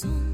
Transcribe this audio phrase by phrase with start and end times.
[0.00, 0.29] soon.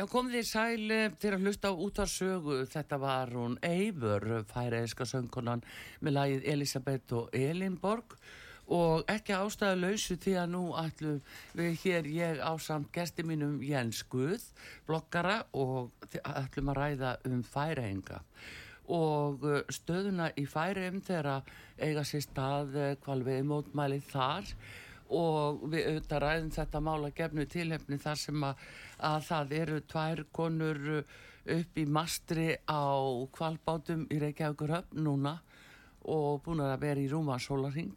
[0.00, 2.54] Já, kom því sæli til að hlusta á útarsögu.
[2.72, 5.60] Þetta var hún Eivur, færeiska söngkonan
[6.00, 8.14] með lagið Elisabeth og Elinborg
[8.72, 11.20] og ekki ástæðu lausu því að nú ætlum
[11.60, 14.40] við hér ég á samt gesti mínum Jens Guð,
[14.88, 18.24] bloggara og ætlum að ræða um færaenga
[18.88, 21.44] og uh, stöðuna í færiðum þegar
[21.76, 24.80] eiga sér stað kvalvið mótmælið þar og
[25.10, 28.64] við auðvitað ræðum þetta mála gefnu tilhefni þar sem að,
[29.10, 31.18] að það eru tvær konur uh,
[31.50, 32.84] upp í mastri á
[33.34, 35.38] kvalbátum í Reykjavíkur höfn núna
[36.10, 37.96] og búin að vera í rúma sólaring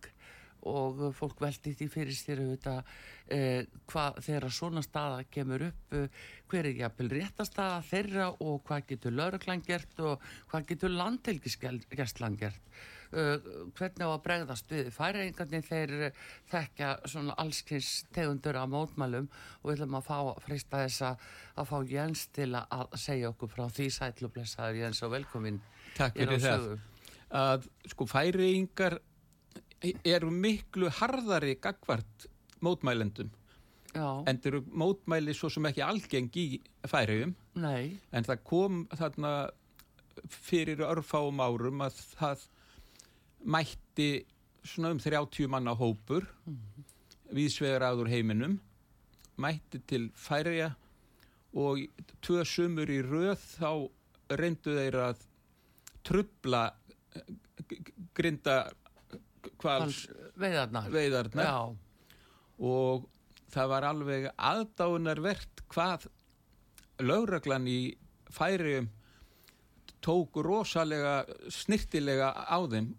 [0.69, 2.91] og uh, fólk veldi því fyrir sér auðvitað
[3.35, 6.21] eh, hvað þegar svona staða kemur upp eh,
[6.51, 12.61] hver er jafnvel réttastaða þeirra og hvað getur lauruglan gert og hvað getur landhelgisgestlan gert?
[12.63, 14.89] uh, hvernig á að bregðast við.
[14.95, 16.17] Færingarnir þeir eh,
[16.51, 19.29] þekkja svona allskins tegundur af mótmælum
[19.61, 21.27] og við ætlum að fá frista þess að,
[21.69, 23.89] fá Jens til að, segja okkur frá því.
[23.93, 25.61] Sætlu blessaður Jens og velkomin
[25.97, 26.67] Takk á fyrir það.
[27.33, 28.99] Að sko færiðingar
[30.05, 32.27] eru miklu harðari gagvart
[32.63, 33.31] mótmælendum.
[33.93, 36.47] Já, en eru mótmæli svo sem ekki algeng í
[36.89, 39.33] færiðum en það kom þarna
[40.33, 42.47] fyrir örfáum árum að það
[43.43, 44.25] mætti
[44.63, 46.27] svona um 30 manna hópur
[47.33, 48.59] viðsvegar áður heiminum
[49.41, 50.73] mætti til færiða
[51.53, 51.83] og
[52.23, 53.71] tvö sumur í röð þá
[54.39, 55.25] reyndu þeir að
[56.07, 56.63] trubla
[57.15, 57.33] eh,
[58.15, 58.57] grinda
[59.61, 60.05] hvals
[60.39, 60.89] veiðarnar.
[60.93, 61.75] Veiðarnar.
[62.63, 63.05] Og
[63.53, 66.07] það var alveg aðdánarvert hvað
[67.03, 67.79] lögreglan í
[68.33, 68.89] færium
[70.03, 71.23] tók rosalega
[71.53, 72.93] snirtilega á þeim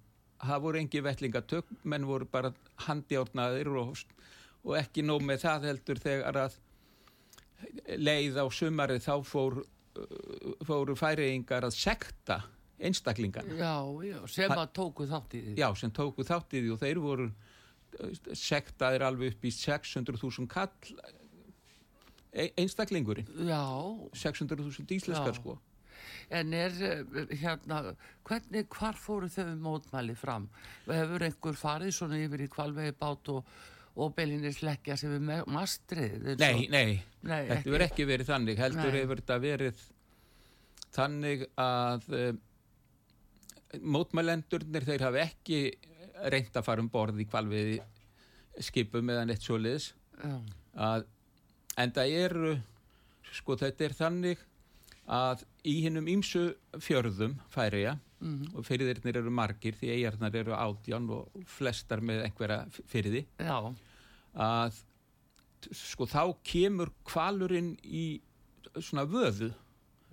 [0.48, 2.52] það voru engi vettlingatök menn voru bara
[2.86, 4.04] handjárnaðir og,
[4.64, 6.58] og ekki nóg með það heldur þegar að
[7.96, 12.42] leið á sumarið þá fór, uh, fóru færiðingar að sekta
[12.84, 13.74] einstaklingan já,
[14.04, 15.58] já, sem að tóku þátt í því.
[15.60, 20.50] Já, sem tóku þátt í því og þeir voru eh, sektaðir alveg upp í 600.000
[20.50, 20.98] kall
[22.34, 23.30] e einstaklingurinn.
[23.46, 23.62] Já,
[24.18, 25.38] 600.000 íslenskar Já.
[25.38, 25.54] sko
[26.30, 27.80] en er eh, hérna,
[28.26, 30.48] hvernig, hvar fóru þau mótmæli fram?
[30.88, 33.44] Hefur einhver farið svona yfir í kvalvegi bát og,
[33.96, 36.34] og belinir sleggja sem me- mastrið?
[36.40, 38.58] nei, nei, Nei, þetta verður ekki verið þannig.
[38.60, 39.84] Heldur hefur þetta verið
[40.94, 42.34] þannig að uh,
[43.82, 45.58] mótmælendurnir þeir hafa ekki
[46.30, 47.80] reynt að fara um borð í kvalviði
[48.62, 49.88] skipum eða neitt svoleiðis.
[50.22, 50.36] Já,
[50.78, 51.06] að
[51.82, 52.52] en það eru
[53.34, 54.44] sko þetta er þannig
[55.10, 56.46] að í hinnum ímsu
[56.80, 62.64] fjörðum færiða mhm, og fyrirðirnir eru margir því eigarnar eru átján og flestar með einhverja
[62.90, 63.58] fyrirði já,
[64.34, 64.82] að
[65.72, 68.20] sko þá kemur kvalurinn í
[68.80, 69.50] svona vöðu.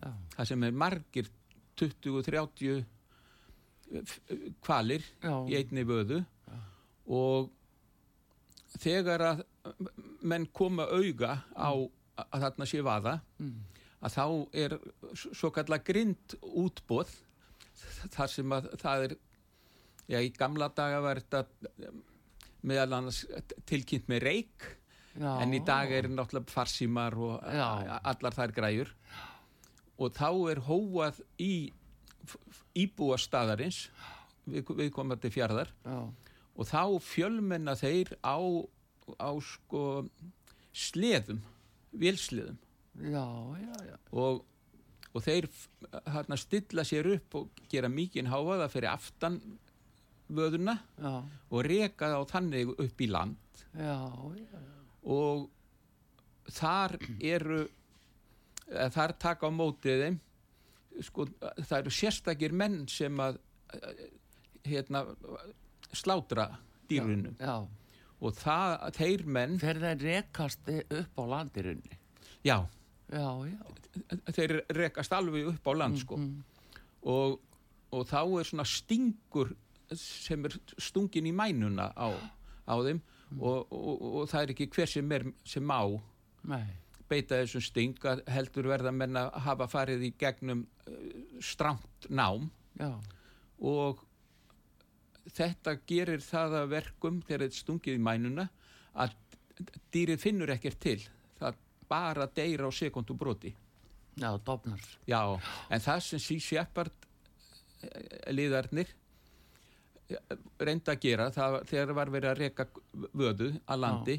[0.01, 1.29] Já, það sem er margir
[1.79, 2.83] 20-30
[4.63, 6.21] kvalir já, í einni vöðu.
[7.11, 7.49] Og
[8.79, 9.43] þegar að
[10.23, 11.71] menn koma auga á
[12.21, 13.57] að þarna sé vaða mm,
[14.01, 14.25] að þá
[14.63, 14.77] er
[15.13, 17.12] svo kallar grind útbóð
[18.13, 19.18] þar sem að það er
[20.12, 21.92] já, í gamla daga var þetta
[22.68, 23.24] meðal annars
[23.69, 24.68] tilkynnt með reik
[25.15, 25.31] já.
[25.42, 28.00] en í dag er náttúrulega farsímar og Já.
[28.13, 28.95] allar þær græjur
[30.01, 31.53] og þá er hóað í
[32.77, 33.88] íbúa staðarins
[34.45, 36.00] við, viðkomandi fjarðar Já,
[36.56, 38.38] og þá fjölmenna þeir á,
[39.18, 39.86] á sko
[40.71, 41.42] sleðum,
[41.92, 42.59] vélsleðum
[43.01, 43.25] já,
[43.62, 44.44] já, já, og,
[45.13, 45.48] og þeir
[46.06, 49.39] hérna stilla sér upp og gera mikinn háaða fyrir aftan
[50.31, 51.13] vöðuna já,
[51.51, 53.63] og reka þá þannig upp í land.
[53.75, 53.98] Já,
[54.38, 54.62] já,
[55.03, 55.50] og
[56.51, 57.63] þar eru
[58.96, 60.20] þar taka á mótið þeim
[61.03, 61.25] sko,
[61.67, 63.39] það eru sérstakir menn sem að
[64.67, 65.01] hérna
[65.96, 66.46] slátra
[66.91, 67.55] dýrunum já.
[68.22, 71.98] og það, þeir menn Þeir þeir rekast upp á landirunni.
[72.46, 72.58] já,
[73.12, 73.60] Já, já.
[74.32, 76.18] þeir rekast alveg upp á land sko.
[76.18, 76.44] Mm,
[77.12, 77.39] og,
[77.91, 79.51] og þá er svona stingur
[79.98, 82.08] sem er stungin í mænuna á,
[82.63, 83.01] á þeim
[83.39, 85.80] og, og, og það er ekki hver sem er sem má
[86.48, 86.63] nei,
[87.12, 91.01] beita þessum sting að heldur verða menn að hafa farið í gegnum uh,
[91.44, 92.48] stramt nám.
[92.80, 92.96] Já,
[93.68, 94.00] og
[95.36, 98.48] þetta gerir það að verkum þegar þetta stungið í mænuna
[99.00, 99.18] að
[99.94, 101.01] dýrið finnur ekkert til
[101.91, 103.51] bara deyra á sekundu broti.
[104.19, 104.79] Já, dofnar.
[105.07, 105.21] já,
[105.71, 107.07] en það sem sí Shepard
[108.31, 108.89] liðarnir
[110.12, 112.65] eh, reynda að gera það, þegar var verið að reka
[113.15, 114.17] vöðu að landi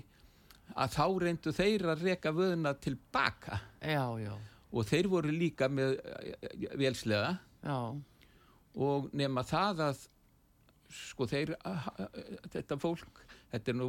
[0.72, 3.60] að þá reyndu þeir að reka vöðuna tilbaka.
[3.84, 4.32] Já, já,
[4.72, 7.76] og þeir voru líka með eh, vélslega já,
[8.80, 10.06] og nema það að
[10.92, 11.54] sko þeir
[12.52, 13.86] þetta fólk þetta er nú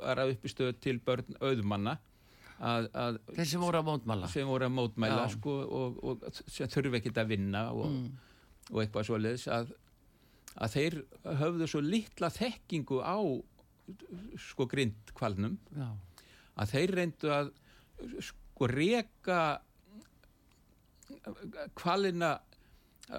[0.00, 1.98] var að uppistöðu til börn auðmanna
[2.60, 4.28] að, að Þeir sem voru að mótmæla.
[4.30, 8.12] sem voru að mótmæla sko, og, og sem þurfi ekkert að vinna og, Mm.
[8.70, 9.72] og eitthvað svoleiðis að,
[10.56, 10.94] að þeir
[11.42, 13.18] höfðu svo litla þekkingu á
[14.40, 15.88] sko grindkvalnum Já,
[16.56, 17.50] að þeir reyndu að
[18.24, 19.40] sko reka
[21.74, 22.38] kvalina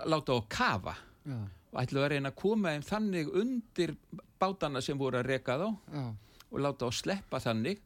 [0.09, 1.37] láta á kafa já,
[1.71, 3.93] og ætlu að reyna að koma þeim þannig undir
[4.39, 6.03] bátana sem voru að reka þá já,
[6.51, 7.81] og láta á sleppa þannig.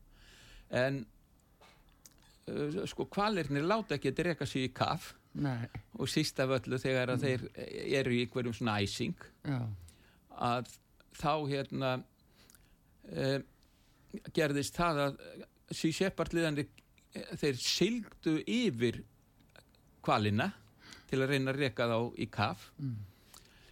[0.69, 1.01] En
[2.89, 5.13] sko kvalirnir láta ekki að reka sig í kaf.
[5.39, 5.67] Nei,
[6.01, 7.43] og síst af öllu þegar að þeir
[7.99, 9.59] eru í einhverjum svona æsing já,
[10.41, 10.71] að
[11.19, 11.91] þá hérna
[13.13, 13.45] um,
[14.33, 15.19] gerðist það að
[15.69, 16.65] sí seppartliðandi
[17.37, 19.03] þeir sylgdu yfir
[20.05, 20.49] kvalina
[21.09, 22.69] til að reyna að reka þá í kaf.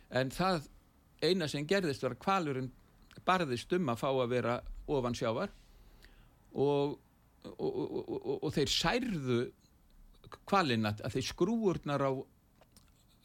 [0.10, 0.70] En það
[1.22, 2.72] eina sem gerðist var að kvalurinn
[3.28, 4.56] barðist um að fá að vera
[4.88, 5.52] ofan sjávar.
[6.58, 6.98] Og,
[7.58, 9.40] og, og, og, og þeir særðu
[10.50, 12.12] kvalina að þeir skrúurnar á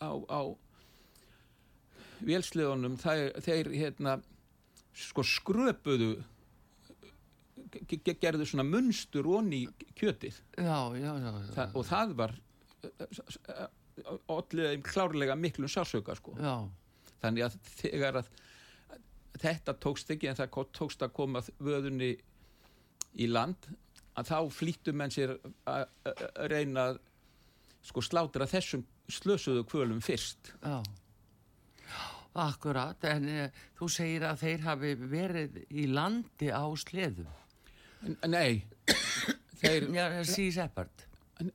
[0.02, 0.40] á, á
[2.22, 4.16] vélsliðunum þeir, þeir hérna
[4.94, 6.12] sko skröpuðu
[7.88, 9.64] ge- ge- gerðu svona munstur onni
[9.98, 10.38] kjötið.
[10.58, 12.34] Já, já, já, Þa, og það var
[14.32, 16.34] allir klárlega miklum sásauka sko.
[16.38, 16.54] Já,
[17.22, 18.30] þannig að þegar að
[19.42, 22.12] þetta tókst ekki en það tókst að koma vöðunni
[23.22, 23.66] í land
[24.18, 25.36] að þá flýttu menn sér
[25.68, 25.86] að
[26.52, 26.98] reyna að
[27.82, 30.80] sko slátra þessum slösuðu kvölum fyrst já.
[32.32, 33.40] Akkurat, en e,
[33.76, 37.26] þú segir að þeir hafi verið í landi á sleðum.
[38.24, 38.62] Nei,
[39.60, 41.04] þeir, Já, sí seppart.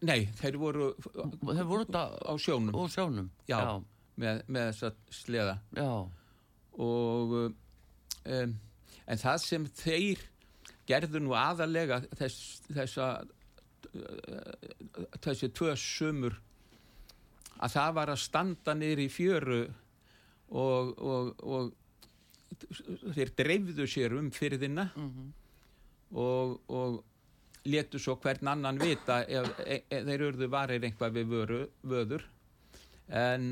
[0.05, 3.31] nei, þeir voru Þeir voru þetta á sjónum sjónum.
[3.49, 3.57] Já.
[3.57, 3.73] já,
[4.21, 5.89] með, með þessa sleða já,
[6.77, 8.55] og um,
[9.07, 10.23] en það sem þeir
[10.88, 14.53] gerðu nú aðalega þess, þessa uh,
[15.24, 16.38] þessi tvö sumur
[17.58, 19.60] að það var að standa niður í fjöru
[20.53, 25.32] og, og, og þeir dreifðu sér um fyrðina Mhm.
[26.15, 27.03] og, og
[27.67, 32.24] letu svo hvern annan vita ef, ef, ef þeir urðu varir einhvað við vöru, vöður
[33.12, 33.50] en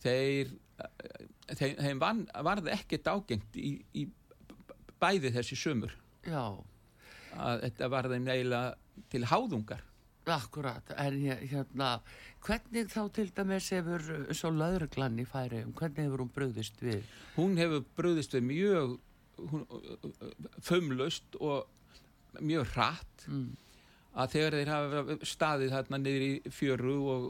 [0.00, 0.54] þeir
[1.58, 4.06] þeim, þeim van, varði ekkert ágengt í, í
[5.02, 5.92] bæði þessi sumur
[6.26, 6.44] já,
[7.36, 8.74] að þetta var þeim eiginlega
[9.12, 9.82] til háðungar
[10.26, 10.88] akkurat.
[10.98, 12.00] En hér- hérna,
[12.42, 14.02] hvernig þá til dæmis hefur
[14.34, 17.04] svo lauruglan í færi, hvernig hefur hún bröðist við?
[17.36, 18.96] hún hefur brúðist við mjög
[20.66, 21.66] fömlust og
[22.40, 23.56] mjög hratt Mm.
[24.16, 27.24] að þegar þeir hafa staðið þarna niður í fjöru og,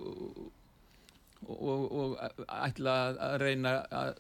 [1.47, 4.19] og, og, og ætla að reyna að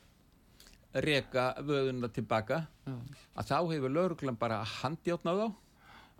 [1.04, 2.62] reka vöðuna tilbaka.
[2.86, 2.96] Já,
[3.36, 5.48] að þá hefur lauruglan bara handjátnað á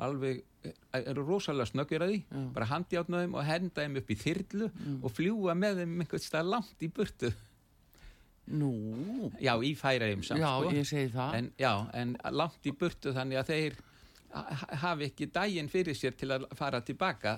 [0.07, 0.43] alveg,
[0.93, 2.21] eru rosalega snöggir að því.
[2.29, 2.45] Já.
[2.57, 6.51] bara handjátnað þeim og henda þeim upp í þyrlu og fljúa með þeim einhvern stað
[6.53, 7.33] langt í burtu.
[8.47, 8.71] Nú,
[9.43, 10.71] já, í færaðum samt já, sko.
[10.77, 11.33] ég segi það.
[11.35, 13.79] en, já, en langt í burtu þannig að þeir
[14.83, 17.37] hafi ekki daginn fyrir sér til að fara tilbaka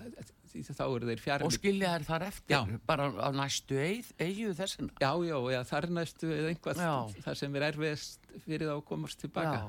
[0.49, 2.78] þá eru þeir fjár Og skilja þær þar eftir, Já.
[2.88, 4.95] bara á næstu eigið þessina.
[4.99, 6.81] já, já, já, þar næstu eða einhvað
[7.26, 9.69] þar sem er erfiðast fyrir þá að komast tilbaka Já.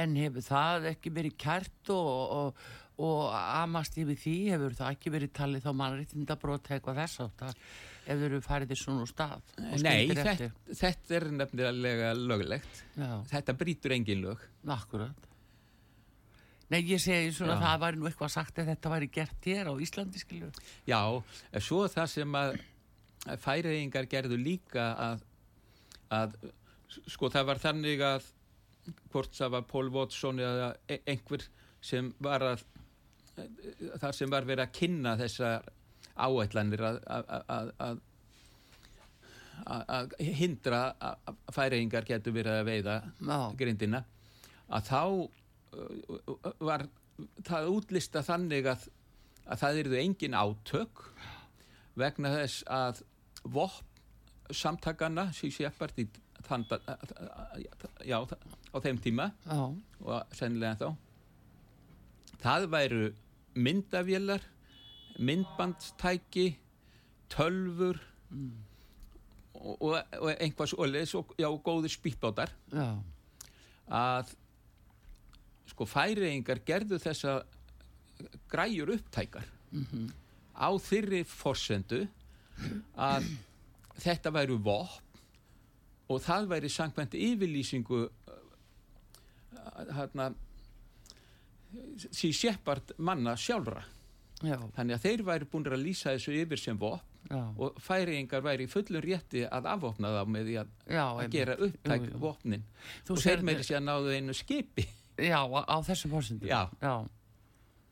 [0.00, 2.10] En hefur það ekki verið kært og,
[2.40, 2.66] og,
[3.02, 7.46] og amast yfir því, hefur það ekki verið talið þá mannréttindabrót eitthvað þess átt
[8.10, 9.50] ef þau eru farið í svona stað
[9.82, 10.50] Nei, þetta,
[10.82, 15.29] þetta er nefnilega löglegt Já, þetta brýtur engin lög akkurat.
[16.70, 17.62] Nei, ég segi svona Já.
[17.64, 20.50] það væri nú eitthvað sagt að þetta væri gert hér á Íslandi, skilju.
[20.86, 21.00] já,
[21.58, 22.58] svo það sem að
[23.28, 25.24] að færiðingar gerðu líka að,
[26.16, 26.36] að
[27.10, 28.28] sko það var þannig að
[29.12, 31.44] hvort það var Paul Watson eða e- einhver
[31.84, 32.62] sem var að
[34.00, 35.68] þar sem var verið að kynna þessar
[36.20, 38.00] áætlanir að, að, að, að
[39.74, 42.96] að- að hindra að færiðingar getur verið að veiða
[43.60, 44.00] grindina
[44.70, 45.02] að þá
[46.60, 46.86] var
[47.46, 48.88] það útlista þannig að,
[49.46, 51.04] að það eruðu engin átök
[52.00, 53.02] vegna þess að
[53.44, 53.86] vopp
[54.54, 56.06] samtakana síð sépart í
[56.46, 56.64] þann,
[58.06, 59.60] já, á þeim tíma já,
[60.02, 60.88] og sennilega þá
[62.40, 63.04] það væru
[63.60, 64.46] myndavélar
[65.20, 66.46] myndbandstæki
[67.30, 68.00] tölfur
[69.60, 72.88] og, og, og einhvað svoleiðis og já, góðir spýtbátar já,
[73.86, 74.34] að
[75.70, 77.40] sko færiðingar gerðu þessa
[78.50, 79.46] græjur upptækar
[80.56, 82.02] á þyrri forsendu
[83.00, 83.30] að
[84.00, 85.06] þetta væru vopn
[86.10, 88.00] og það væri samkvæmt yfirlýsingu
[89.94, 90.32] hérna
[92.10, 93.82] sí seppart manna sjálfra.
[94.40, 98.42] Já, þannig að þeir væri búin að lýsa þessu yfir sem vopn já, og færiðingar
[98.42, 102.64] væri í fullum rétti að afvopna þá með því að, já, að gera upptæk vopnin.
[103.12, 104.86] Og þeir meiri sé að náðu einu skipi
[105.20, 106.48] Já, á, á þessum fórsendum.
[106.48, 106.68] Já.
[106.82, 106.94] Já.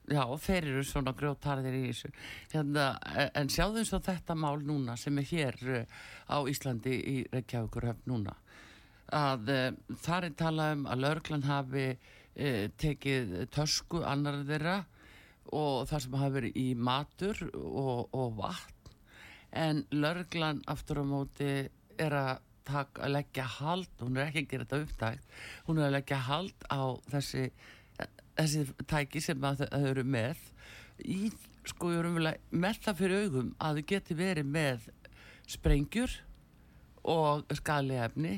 [0.09, 2.09] Já, þeir eru svona grjótarðir í þessu.
[2.55, 5.99] Hérna, e- en sjáðu eins og þetta mál núna sem er hér uh,
[6.33, 8.33] á Íslandi í Reykjavíkurhöfn núna.
[9.13, 9.67] Að uh,
[10.05, 14.79] þar er talað um að laurglan hafi uh, tekið tösku annar þeirra
[15.53, 18.93] og það sem hafi verið í matur og, og vatn.
[19.53, 21.53] En laurglan aftur á móti
[21.99, 25.35] er að taka, að leggja hald, hún er ekki að gera þetta upptækt,
[25.67, 26.83] hún er að leggja hald á
[27.15, 27.45] þessi,
[28.39, 30.47] þessi tæki sem að þau eru með
[31.05, 31.19] í,
[31.69, 34.89] sko, ég erum með það fyrir augum að þau geti verið með
[35.49, 36.19] sprengjur
[37.09, 38.35] og skaliefni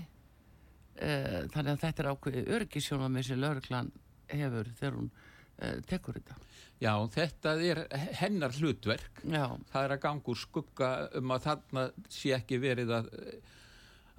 [1.01, 3.91] eh, þannig að þetta er ákveðið örgisjónamið sem lauruglan
[4.31, 6.37] hefur þegar hún eh, tekur þetta.
[6.81, 7.81] Já, þetta er
[8.21, 12.95] hennar hlutverk Já, það er að ganga úr skugga um að þarna sé ekki verið
[13.01, 13.11] að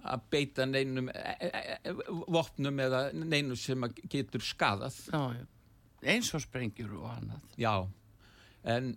[0.04, 1.50] að beita neinum e, e,
[1.86, 1.94] e,
[2.34, 5.46] vopnum eða neinum sem getur skadað já, já.
[6.12, 7.42] Eins og sprengjur og annað.
[7.62, 7.74] já,
[8.64, 8.96] en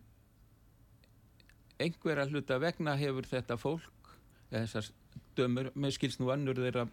[1.83, 4.13] einhverja hluta vegna hefur þetta fólk
[4.55, 4.89] þessar
[5.37, 6.87] dömur, með skils nú önnur þeirra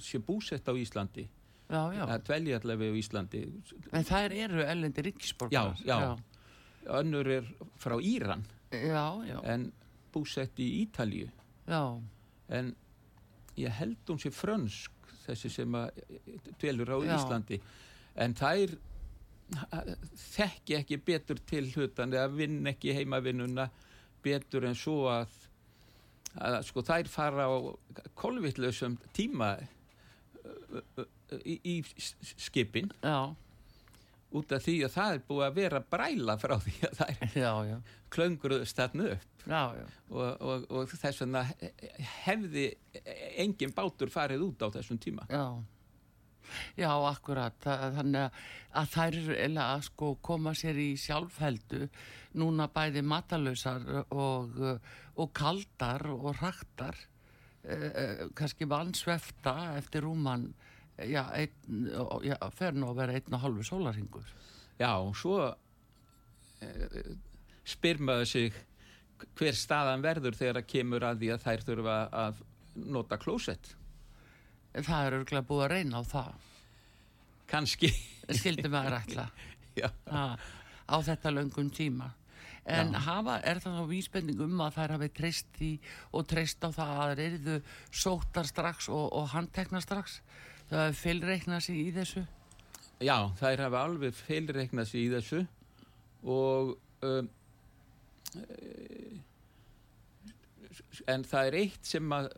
[0.00, 1.26] sé búsett á Íslandi
[1.72, 2.02] Já, já.
[2.04, 3.42] að dvelja allavega á Íslandi
[3.96, 5.76] En þær eru ellendi ríkisborgar.
[5.84, 6.16] Já, já.
[6.98, 7.46] önnur er
[7.80, 8.42] frá Íran
[8.72, 9.68] Já, já, en
[10.12, 11.28] búsett í Ítalíu
[11.68, 11.82] já,
[12.48, 12.72] en
[13.60, 16.00] ég held hún sé frönsk þessi sem að
[16.60, 17.12] dvelur á Já.
[17.16, 17.60] Íslandi.
[18.22, 18.74] En þær
[20.32, 23.68] þekki ekki betur til hlutan eða vinn ekki heimavinnuna
[24.24, 25.34] betur en svo að,
[26.40, 27.56] að sko þær fara á
[28.18, 29.54] kolvitlausum tíma
[31.44, 31.76] í, í
[32.36, 32.92] skipin.
[33.02, 33.34] Já,
[34.32, 37.74] út af því að það er búið að vera bræla frá því að þær
[38.12, 39.86] klöngruðust þarna upp já, já.
[40.10, 41.42] og, og, og þess vegna
[42.24, 42.66] hefði
[43.42, 45.46] engin bátur farið út á þessum tíma Já,
[46.76, 47.54] já, akkurat.
[47.62, 48.26] Þa- Þannig
[48.74, 51.88] að- þær eða að sko koma sér í sjálfheldu
[52.34, 54.58] núna bæði matalösar og,
[55.16, 56.96] og kaldar og raktar,
[57.64, 60.52] eh, kannski vannsvefta eftir rúman,
[60.98, 61.88] já, einn,
[62.26, 64.26] já, fer nú að vera einn og halvu sólarhingur.
[64.80, 65.38] Já, svo
[66.60, 66.68] e,
[67.64, 68.52] spyr maður sig
[69.38, 72.40] hver staðan verður þegar það kemur að því að þær þurfa að
[72.96, 73.74] nota klósett?
[74.72, 76.48] Það er örgulega búið að reyna á það.
[78.72, 79.28] maður ætla.
[79.80, 80.26] Já, ha,
[80.88, 82.12] á þetta löngum tíma.
[82.62, 85.70] En hafa, er það þá vísbending um að þær hafi treyst í
[86.14, 87.56] og treyst á það að þeir eruðu
[87.90, 90.20] sóttar strax og, og handtekna strax?
[90.70, 92.22] Það hefur fylreiknað sig í þessu?
[93.02, 95.42] Já, þær hafa alveg feilreiknað sig í þessu
[96.22, 97.30] og um,
[101.10, 102.30] en það er eitt sem að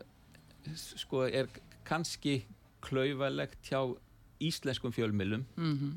[0.75, 1.49] sko er
[1.85, 2.39] kannski
[2.85, 3.79] klaufalegt hjá
[4.43, 5.95] íslenskum fjölmilum mm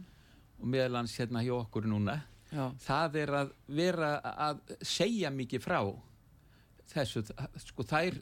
[0.58, 2.16] og meðalans hérna hjá okkur núna.
[2.50, 4.08] Já, það er að vera
[4.42, 5.78] að segja mikið frá
[6.90, 7.22] þessu,
[7.62, 8.16] sko þær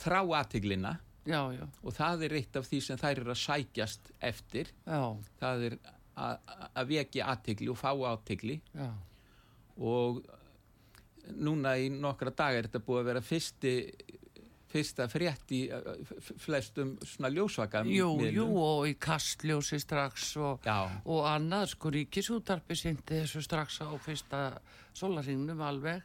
[0.00, 0.94] þrá aðtiglina
[1.82, 5.02] og það er eitt af því sem þær eru að sækjast eftir, já,
[5.42, 5.76] það er
[6.16, 6.38] að,
[6.72, 8.56] að vekja aðtigli og fá aðtigli
[9.76, 10.22] og
[11.36, 13.74] núna í nokkra dagar er þetta búið að vera fyrsti
[14.68, 15.62] fyrsta frétt í
[16.42, 22.76] flestum svona ljósvaka jú, jú, og í kastljósi strax og, Já, og annað sko ríkisútarpi
[22.76, 24.42] sindi þessu strax á fyrsta
[24.98, 26.04] sólarhingnum alveg.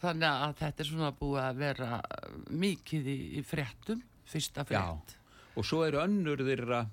[0.00, 2.00] Þannig að þetta er svona búið að vera
[2.48, 5.16] mikið í, í fréttum fyrsta frétt.
[5.56, 6.84] Og svo eru önnur þeirra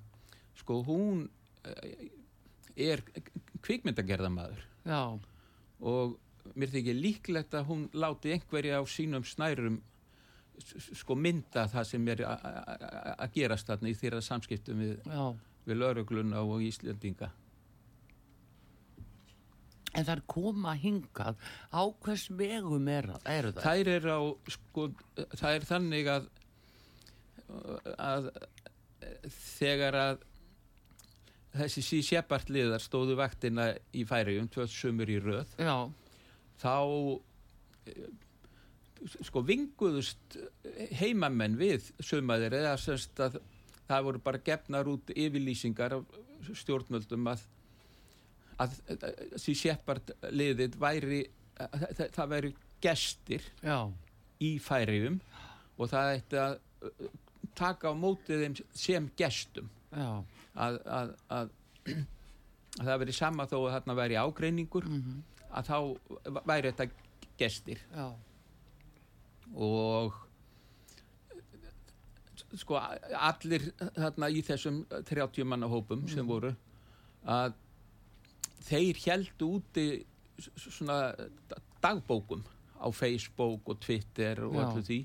[0.58, 1.26] sko hún
[1.68, 2.08] eh,
[2.88, 3.04] er
[3.64, 5.02] kvikmyndagerðamaður já,
[5.82, 6.18] og
[6.56, 9.82] mér þykir líklegt að hún láti einhverja á sínum snærum
[10.98, 14.96] sko mynda það sem er að gerast þarna í þeirra samskiptum við,
[15.68, 17.30] við laurugluna og Íslandinga
[19.98, 21.40] En þær koma hingað.
[21.74, 23.64] Á hvers vegum er, eru það?
[23.64, 24.20] þær er á
[24.54, 24.84] sko,
[25.40, 26.28] það er þannig að
[27.98, 28.28] að
[29.32, 30.26] þegar að
[31.58, 32.52] þessi sí sépart
[32.84, 35.90] stóðu vaktina í færiðum tvö sumur í röð Já,
[36.62, 36.74] þá
[37.92, 38.08] eh,
[39.28, 40.40] sko vinguðust
[40.98, 43.38] heimamenn við sumaðir eða semst að
[43.88, 46.18] það voru bara gefnar út yfirlýsingar af
[46.58, 47.46] stjórnvöldum að
[48.58, 48.74] að
[49.38, 51.22] því seppart liðið væri
[51.62, 53.78] að, það, það væri gestir já,
[54.42, 55.20] í færiðum
[55.78, 57.08] og það ætti að uh,
[57.58, 59.70] taka á mótið þeim sem gestum.
[59.98, 60.26] Að,
[60.58, 64.88] að, að, að það verið sama þó að þarna væri ágreiningur
[65.52, 65.78] að þá
[66.48, 66.88] væri þetta
[67.38, 67.84] gestir.
[67.94, 68.08] Já,
[69.56, 70.16] og
[72.58, 76.54] sko allir þarna í þessum 30 manna hópum sem voru
[77.28, 77.56] að
[78.68, 79.88] þeir heldu úti
[80.56, 81.12] svona
[81.84, 82.44] dagbókum
[82.78, 84.64] á Facebook og Twitter og Já.
[84.66, 85.00] allir því.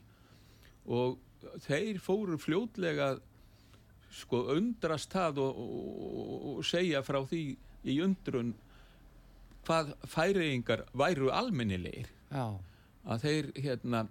[0.92, 1.18] Og
[1.64, 3.14] þeir fóru fljótlega
[4.12, 7.44] sko undrast það og, og, og segja frá því
[7.88, 8.52] í undrun
[9.66, 12.10] hvað færiðingar væru almennilegir.
[12.32, 12.46] Já,
[13.04, 14.04] að þeir hérna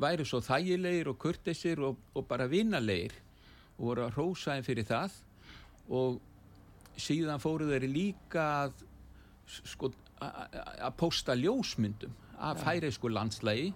[0.00, 3.14] væri svo þægilegir og kurtisir og, og bara vinalegir
[3.78, 5.18] og voru að hrósa þeim fyrir það.
[5.90, 6.20] Og
[7.00, 8.86] síðan fóru þeir líka að
[9.50, 13.70] sko að posta ljósmyndum af færeisku landslægi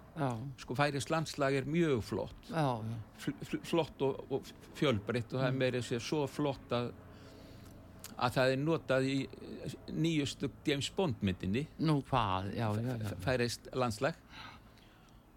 [0.60, 2.36] sko færeis landslag er mjög flott.
[2.48, 2.96] Já, já.
[3.18, 6.92] fl fl flott og, og fjölbreytt og það er meira sér svo flott að
[8.14, 9.18] að það er notað í
[9.94, 11.64] nýjustu James Bond myndinni.
[11.82, 13.14] Nú hvað, já, já, já.
[13.24, 14.18] færeist landslag.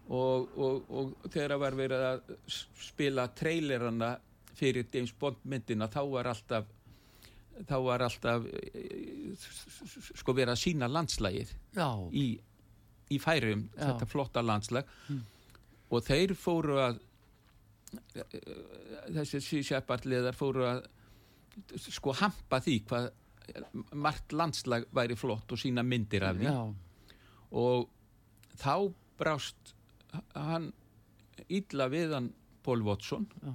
[0.08, 2.34] Og, og, og þegar það var verið að
[2.80, 4.14] spila trailerana
[4.58, 6.74] fyrir James Bond myndina þá var alltaf
[7.68, 9.48] þá var alltaf eh,
[10.14, 12.26] sko verið að sína landslægið Já, í,
[13.10, 14.88] í færum þetta flotta landslag.
[15.88, 17.02] Og þeir fóru að
[19.16, 20.86] þessi sísjappartliðar fóru að
[21.78, 23.08] sko hampa því hvað
[23.96, 26.50] margt landslag væri flott og sína myndir af því.
[26.50, 26.74] Já,
[27.56, 27.88] og
[28.60, 28.74] þá
[29.18, 29.74] brást
[30.34, 30.72] hann
[31.48, 32.32] illa við hann
[32.68, 33.52] Pól já,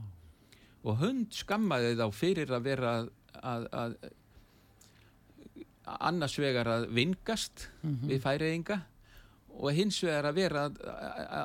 [0.84, 3.10] og hund skammaði þá fyrir að vera að,
[3.44, 3.96] að, að
[6.08, 7.68] annars vegar að vingast
[8.08, 8.80] við færiðinga
[9.54, 10.80] og hins vegar að vera að,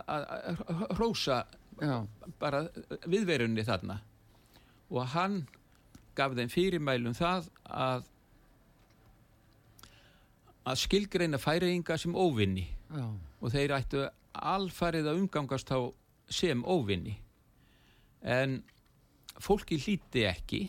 [0.07, 1.43] að, að hrósa
[1.83, 2.07] já,
[2.41, 2.63] bara
[3.05, 3.99] viðverunni þarna.
[4.89, 5.43] Og hann
[6.19, 8.09] gaf þeim fyrirmælum það að
[10.69, 12.67] að skilgreina færiðinga sem óvinni.
[12.93, 13.07] Já,
[13.41, 14.03] og þeir ættu
[14.37, 15.79] alfarið að umgangast þá
[16.29, 17.15] sem óvinni.
[18.21, 18.59] En
[19.41, 20.61] fólki hlíti ekki.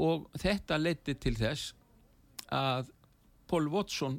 [0.00, 1.74] Og þetta leiti til þess
[2.54, 2.92] að
[3.50, 4.16] Paul Watson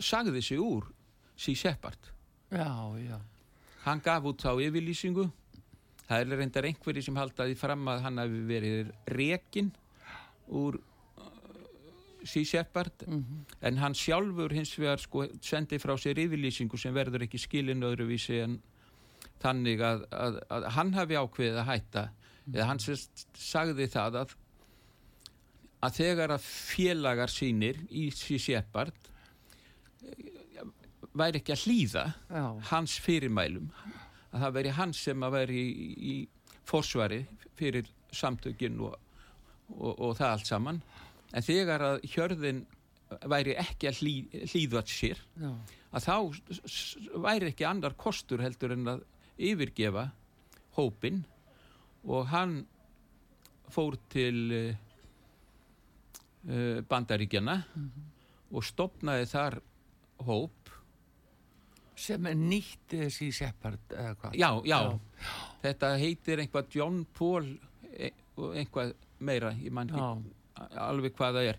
[0.00, 0.86] sagði sig úr
[1.40, 2.12] sí seppart
[3.84, 5.26] hann gaf út þá yfirlýsingu
[6.10, 9.70] það er reyndar einhverji sem haldaði fram að hann hafi verið rekin
[10.50, 10.80] úr
[12.26, 17.40] sí seppart en hann sjálfur hins vegar sko sendi frá sér yfirlýsingu sem verður ekki
[17.40, 18.58] skilin öðruvísi en
[19.40, 22.04] þannig að, að, að hann hafi ákveðið að hætta.
[22.50, 24.34] Eða hann sagði það að
[25.80, 29.08] að þegar að félagar sínir í sí seppart
[31.16, 33.70] væri ekki að hlýða já, hans fyrirmælum
[34.30, 36.16] að það veri hans sem að veri í, í
[36.68, 37.22] forsvari
[37.58, 38.96] fyrir samtökin og,
[39.76, 40.82] og, og það allt saman.
[41.34, 42.64] En þegar að hjörðin
[43.30, 44.14] væri ekki að hlý,
[44.52, 45.50] hlýðast sér já,
[45.90, 46.14] að þá
[47.24, 49.02] væri ekki annar kostur heldur en að
[49.40, 50.06] yfirgefa
[50.76, 51.24] hópin
[52.06, 52.60] og hann
[53.70, 54.70] fór til uh,
[56.46, 57.58] uh, bandaríkjana
[58.50, 59.58] og stopnaði þar
[60.26, 60.59] hóp
[62.00, 64.36] sem er nýtt þessi seppart eða hvað?
[64.40, 64.78] já, já,
[65.64, 67.50] þetta heitir einhvað John Paul
[67.92, 68.10] e
[68.40, 70.00] og einhvað meira, ég man Já.
[70.16, 71.58] ekki alveg hvað það er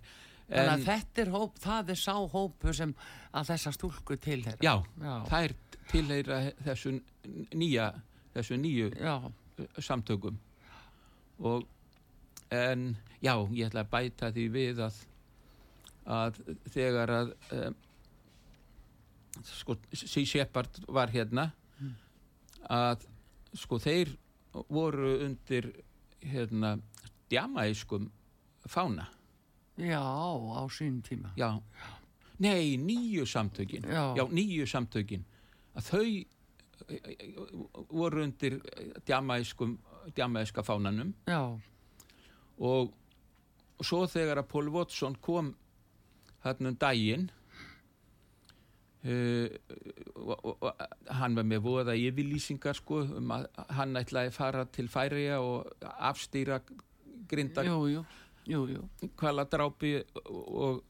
[0.51, 2.93] að en, þetta er hóp, það er sá hópu sem
[3.37, 4.63] að þessa stúlku til þeirra.
[4.65, 4.73] já,
[5.03, 5.13] Já.
[5.29, 5.53] það er
[5.91, 6.95] tilheyra þessu
[7.53, 7.85] nýja
[8.33, 9.15] þessu nýju Já,
[9.83, 10.39] samtökum
[11.39, 11.67] og
[12.51, 14.99] en já, ég ætla að bæta því við að
[16.11, 16.39] að
[16.73, 17.75] þegar að um,
[19.47, 21.51] sko, sí Shepard var hérna
[22.69, 23.07] að
[23.57, 24.13] sko þeir
[24.69, 25.71] voru undir
[26.21, 26.75] hérna
[27.31, 28.09] djamaískum
[28.67, 29.07] fána.
[29.77, 31.31] Já, á sín tíma.
[31.35, 31.61] já,
[32.37, 33.83] nei, nýju samtökin.
[33.87, 34.13] Já.
[34.17, 35.23] já nýju samtökin.
[35.75, 36.05] Að þau
[36.89, 37.33] eh,
[37.89, 38.59] voru undir
[39.05, 39.79] djamaískum
[40.15, 41.13] djamaíska fánanum.
[41.25, 41.59] Já,
[42.61, 42.93] og
[43.81, 45.55] svo þegar að Paul Watson kom
[46.43, 47.29] hann um daginn
[49.01, 50.83] og, og, og
[51.17, 55.87] hann var með voða yfirlýsingar sko um að hann ætlaði að fara til Færiða og
[56.11, 56.61] afstýra
[57.31, 58.05] grinda jú, jú,
[58.45, 59.11] jú, jú.
[59.17, 59.97] kvala drápi
[60.29, 60.83] og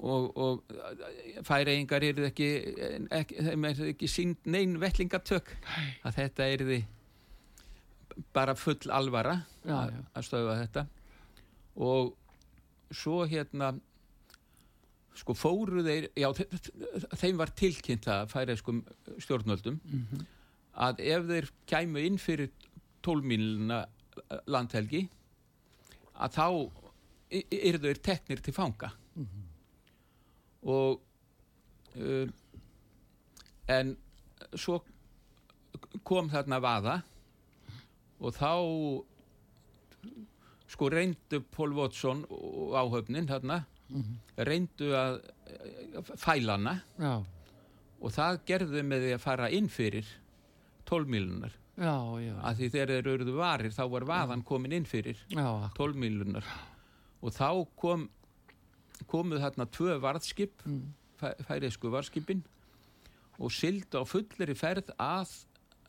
[0.00, 2.48] og, og færiðingar eru ekki,
[3.12, 5.52] ekki er ekki sínd neinn vettlingatök
[6.08, 6.64] að þetta er
[8.32, 10.00] bara full alvara Já, já.
[10.16, 10.86] að stöða þetta
[11.76, 12.14] og
[12.92, 13.72] svo hérna
[15.14, 18.82] sko fóru þeir já, þe- þeim var tilkynnt að færiðskum
[19.20, 20.26] stjórnvöldum Mhm.
[20.74, 22.50] að ef þeir kæmu inn fyrir
[23.02, 23.82] tólmíluna
[24.46, 25.08] landhelgi
[26.16, 26.46] að þá
[27.32, 28.92] eru þeir teknir til fanga.
[30.62, 31.00] Og
[31.98, 32.28] uh,
[33.68, 33.96] en
[34.54, 34.78] svo
[36.04, 37.02] kom þarna vaða
[38.22, 38.50] og þá
[40.72, 43.64] sko reyndu Pól Watson og áhöfnin þarna
[44.36, 45.20] reyndu að
[45.52, 46.76] eh, fæla hana.
[46.98, 47.14] Já,
[48.02, 50.08] og það gerðu með því að fara inn fyrir
[50.90, 54.88] 12 milunar já, já, að því þegar þeir eruðu varir þá var vaðan komin inn
[54.88, 55.46] fyrir já,
[55.78, 56.48] 12 milunar
[57.22, 58.08] og þá kom
[59.10, 60.82] komuð þarna tvö varðskip mm.
[61.46, 62.42] færiðsku varðskipin
[63.42, 65.32] og sildu á fullri ferð að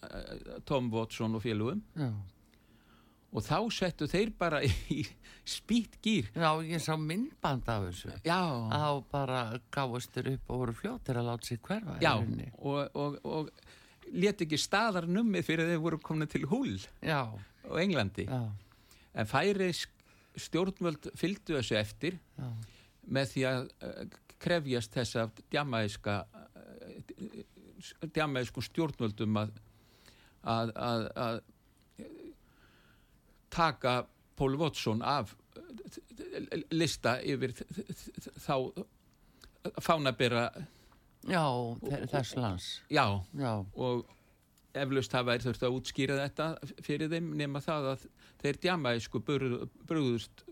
[0.06, 2.10] uh, Tom Watson og félugum já.
[3.34, 5.00] Og þá settu þeir bara í
[5.50, 8.12] spýtt gýr Já, ég sá myndband af þessu.
[8.24, 8.40] já,
[8.72, 9.40] Þá bara
[9.74, 11.98] gáðustur upp og voru fljóttir að láta sig hverfa.
[12.04, 13.50] já og, og, og
[14.14, 18.28] let ekki staðar nummið fyrir þeir voru komin til húl Já, á Englandi.
[18.30, 18.44] Já,
[19.14, 19.90] en færiðsk
[20.44, 22.48] stjórnvöld fylgdu þessu eftir já,
[23.06, 24.06] með því að uh,
[24.44, 27.44] krefjast þess að djamæska uh,
[28.16, 29.52] djamæsku stjórnvöldum að,
[30.44, 31.42] að, að, að
[33.54, 33.96] taka
[34.36, 37.54] Pól Watson af uh, lista yfir
[38.44, 38.56] þá
[39.80, 40.48] fánabera
[41.30, 41.44] já,
[41.86, 42.66] þe- þess lands.
[42.92, 43.06] já
[43.40, 44.06] Já, og
[44.74, 46.48] eflaust hafa þær þurft að útskýra þetta
[46.84, 48.08] fyrir þeim nema það að
[48.42, 50.44] þeir djamæsku brúðust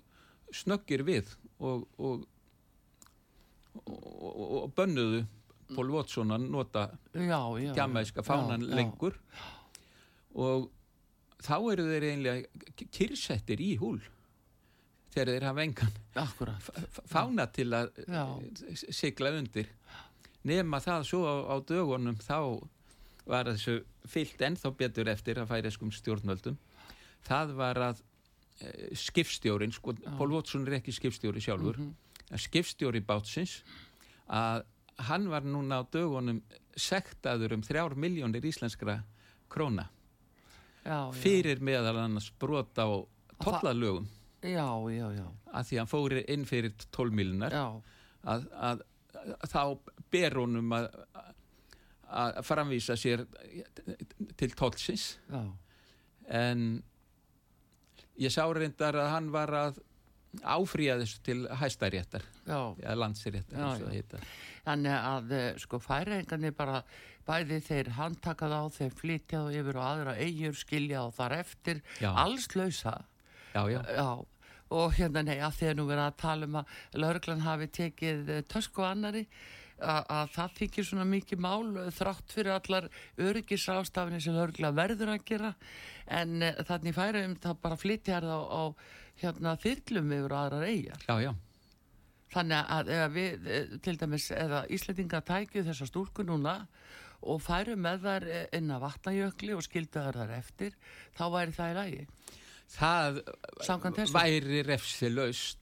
[0.53, 2.23] snöggir við og, og,
[3.87, 5.23] og, og bönnuðu
[5.71, 6.85] Pól Watson að nota
[7.15, 7.71] já, já.
[7.77, 8.75] djamæska fánan já, já.
[8.75, 9.15] lengur
[10.35, 10.69] og
[11.41, 13.99] þá eru þeir einlega kyrsettir í húl
[15.11, 15.95] þegar þeir hafa engan
[17.11, 18.25] fána til að Já.
[18.39, 19.71] eh, sigla undir.
[20.47, 22.67] Nema það svo á, á dögunum þá
[23.27, 26.57] var þessu fyllt ennþá betur eftir að færiskum stjórnvöldum.
[27.27, 28.01] Það var að
[28.57, 32.41] e, skipstjórin, sko, Pól Watson er ekki skipstjóri sjálfur, mm -hmm.
[32.41, 33.61] skipstjóri bátsins
[34.27, 34.65] að
[34.97, 36.41] hann var núna á dögunum
[36.75, 39.03] sektaður um þrjár miljónir íslenskra
[39.49, 39.89] króna
[40.81, 41.11] Já, já.
[41.21, 42.87] fyrir meðal annars brot á
[43.41, 44.07] tollalögum
[44.41, 45.27] Já, já, já.
[45.53, 47.65] að því hann fóri inn fyrir 12 miljonar Já,
[48.33, 48.81] að, að,
[49.37, 49.61] að þá
[50.11, 50.87] ber honum að,
[52.09, 53.25] að framvísa sér
[54.39, 55.43] til tólsins já.
[56.41, 56.65] en
[58.21, 59.79] ég sá reyndar að hann var að
[60.39, 64.19] þessu til hæstaréttar eða landsréttar Já,
[64.65, 66.81] þannig að eh, sko færingarnir bara
[67.27, 71.81] bæði þeir handtaka þá, þeir flytja þá yfir og aðra eigur skilja og þar eftir
[72.01, 72.11] Já.
[72.15, 72.97] alls lausa.
[73.53, 74.09] Já, já, Já,
[74.71, 78.45] og hérna nei að að nú verið að tala um að lauruglan hafi tekið eh,
[78.47, 79.25] tösku annari
[79.81, 82.89] að, að það þykir svona mikið mál eh, þrátt fyrir allar
[83.19, 85.53] öryggisástafinni sem laurugla verður að gera.
[86.11, 88.63] En þannig færum það bara flytja það á, á
[89.21, 91.31] hérna þyrlum yfir aðrar eigar já, já.
[92.31, 96.61] Þannig að við, eh, til dæmis, eða Íslandinga tækju þessa stúlku núna
[97.21, 100.77] og færu með þær eh, inn að vatnajökli og skildu þær þar eftir,
[101.17, 102.05] þá væri það í lagi.
[102.71, 103.19] það
[104.15, 105.59] væri refsilaust.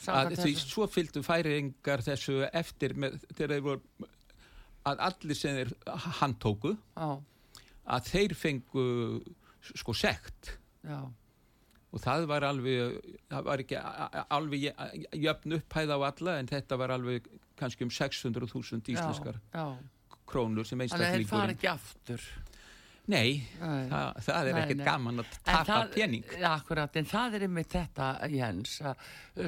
[0.00, 4.08] Að Samkvæmt því svo fylgdu færingar þessu eftir með, þegar þeir voru
[4.88, 5.72] að allir sem þeir
[6.22, 7.10] handtóku Já,
[7.96, 8.84] að þeir fengu
[9.74, 10.54] sko sekt.
[10.86, 11.02] Já,
[11.90, 13.00] og það var alveg
[13.30, 13.78] það var ekki
[14.36, 14.68] alveg
[15.18, 17.26] jöfn upphæð á alla en þetta var alveg
[17.60, 19.64] kannski um 600.000 íslenskar já.
[20.30, 22.28] krónur sem Þannig að fara einstaklingur ekki aftur.
[23.10, 23.88] nei, Nei.
[23.90, 24.84] það, það er Nei, ekkert nei.
[24.86, 28.76] gaman að tapa pening akkurat, en það er einmitt þetta, Jens,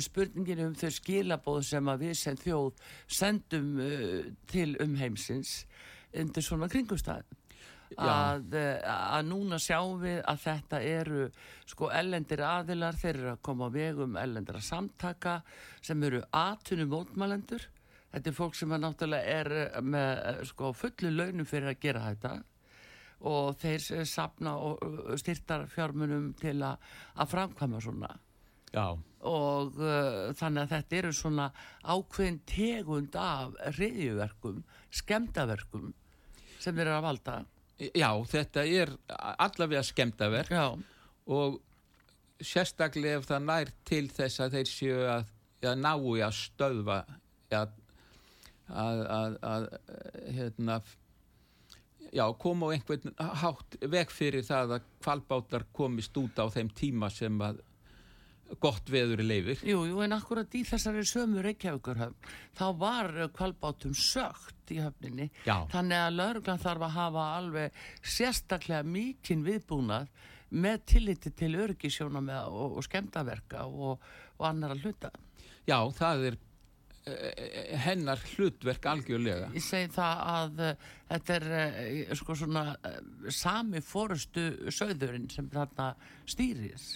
[0.09, 2.73] spurningin um þau skilabóð sem að við sem þjóð
[3.07, 4.19] sendum uh,
[4.51, 5.61] til umheimsins
[6.19, 7.23] undir svona kringumstæð.
[7.99, 11.27] Að, uh, að núna sjáum við að þetta eru
[11.69, 15.41] sko ellendir aðilar, þeir eru að koma á vegum ellendra samtaka
[15.81, 17.69] sem eru atunum mótmælendur.
[18.13, 21.81] Þetta er fólk sem að náttúrulega er uh, með uh, sko fullu launum fyrir að
[21.85, 22.35] gera þetta.
[23.23, 24.81] Og þeir eh, sapna og
[25.21, 26.73] styrtar fjármunum til a,
[27.23, 28.09] að framkvæma svona.
[28.73, 31.49] Já, og uh, þannig að þetta eru svona
[31.85, 35.93] ákveðin tegund af reyðjuverkum, skemdaverkum
[36.63, 37.37] sem þeir eru að valda
[37.79, 38.95] já, þetta er
[39.39, 40.67] allavega skemmtaverk Já,
[41.27, 41.61] og
[42.43, 45.31] sérstaklega ef það nær til þess að þeir séu að,
[45.63, 46.99] að ná í að stöðva
[47.53, 47.77] að,
[48.69, 49.69] að, að, að
[50.37, 50.81] hérna
[52.13, 57.11] já, koma á einhvern hátt veg fyrir það að kvalbátar komist út á þeim tíma
[57.13, 57.63] sem að
[58.61, 63.95] gott veður leifir jú, jú, en akkurat í þessari sömu Reykjavíkurhöfn þá var uh, kvalbátum
[63.97, 65.65] sögt í höfninni Já.
[65.73, 70.09] þannig að lauruglan þarf að hafa alveg sérstaklega mikinn viðbúnað
[70.53, 74.03] með tilliti til öryggisjóna með og, og skemdaverka og,
[74.37, 75.11] og annar að hluta.
[75.65, 79.49] Já, það er uh, hennar hlutverk algjörlega.
[79.57, 82.67] Ég segi það að uh, þetta er uh, sko svona
[83.33, 85.95] sami fórustu söðurinn sem þarna
[86.29, 86.91] stýris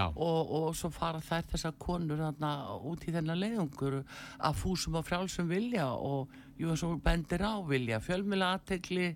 [0.00, 2.52] og, og svo fara þær þessar konur þarna
[2.88, 8.00] út í þennan leiðungur að fúsum á frjálsum vilja og jú og bendir á vilja
[8.00, 9.10] fjölmjöla aðtegli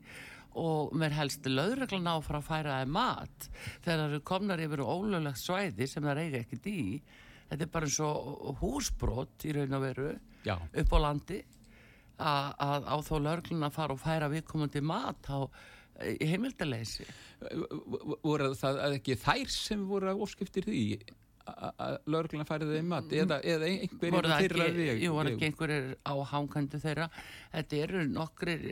[0.56, 3.48] og mér helst löðreglan á frá að færa það mat
[3.84, 6.80] þegar það eru komnar yfir ólöglegt svæði sem það reyga ekkert í
[7.50, 10.08] þetta er bara eins og húsbrott í raun og veru
[10.46, 10.56] Já.
[10.56, 11.42] upp á landi
[12.16, 15.38] að á þó löðreglan að fara og færa viðkomandi mat á
[16.02, 17.06] heimildaleysi
[18.24, 20.82] voru það ekki þær sem voru að óskiptir því
[21.46, 23.12] að lögurgluna færið þeim mat?
[23.14, 25.02] Eða, eða einhverjir þeirra veg?
[25.04, 27.06] Jú, var ekki einhverjir á hánkandu þeirra.
[27.52, 28.64] Þetta eru nokkrir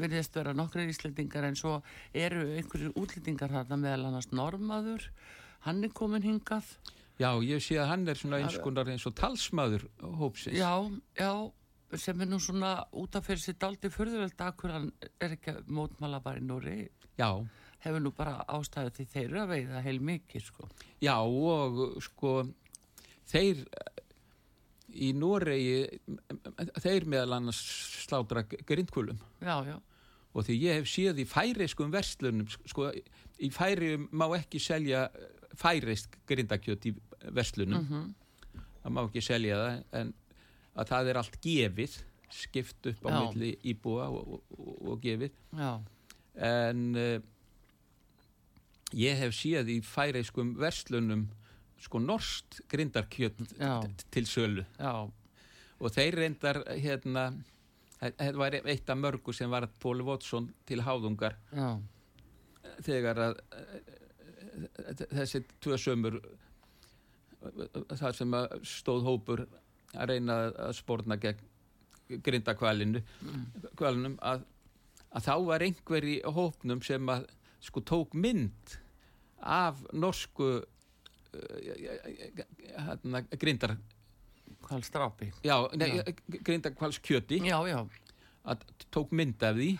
[0.00, 1.74] verðist vera nokkrir íslendingar en svo
[2.16, 5.10] eru einhverjir útlendingar þarna meðal annars normaður
[5.68, 6.64] hann er komin hingað.
[7.20, 9.86] Já, ég sé að hann er svona eins konar eins og talsmaður
[10.18, 10.56] hópsins.
[10.58, 10.72] Já,
[11.20, 11.30] já
[12.00, 14.92] sem er nú svona út af fyrir sitt aldrei förðurveld akkur hann
[15.22, 16.78] er ekki mótmála bara í Nóri
[17.18, 17.30] Já.
[17.84, 20.68] Hefur nú bara ástæðu til þeirra veiða heil mikið sko.
[21.04, 22.32] Já og sko
[23.30, 23.64] þeir
[24.94, 26.00] í Noregi
[26.82, 27.60] þeir meðal annars
[28.04, 29.78] slátra grindkulum Já, já.
[30.34, 32.90] Og því ég hef séð í færiskum verslunum sko
[33.38, 35.06] í færium má ekki selja
[35.54, 36.94] færisk grindakjöt í
[37.30, 37.84] verslunum.
[37.84, 38.62] Mm -hmm.
[38.82, 40.14] það má ekki selja það en
[40.74, 41.96] að það er allt gefið
[42.34, 43.18] skipt upp á Já.
[43.20, 45.72] milli íbúa og, og, og gefið Já.
[46.48, 47.18] en uh,
[48.94, 51.28] ég hef séð í færeiskum verslunum
[51.84, 53.42] sko norst grindarkjött
[54.14, 55.04] til sölu Já.
[55.04, 57.28] og þeir reyndar hérna
[58.00, 61.36] þetta var eitt af mörgu sem var Póli Vótsson til háðungar
[62.84, 63.42] þegar að
[65.14, 66.18] þessi tvö sömur
[67.94, 69.44] það sem stóð hópur
[69.94, 71.50] að reyna að spórna gegn
[72.24, 74.18] grindakvalinu mm.
[74.20, 74.44] að,
[75.16, 77.26] að þá var einhver í hópnum sem að
[77.64, 78.76] sko tók mynd
[79.40, 80.66] af norsku uh,
[82.76, 83.76] hérna, grindar
[84.64, 85.30] kvalstrápi
[86.44, 87.40] grindakvalskjöti
[88.44, 89.70] að tók mynd af því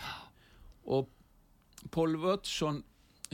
[0.94, 1.12] og
[1.92, 2.81] Pól Vötsson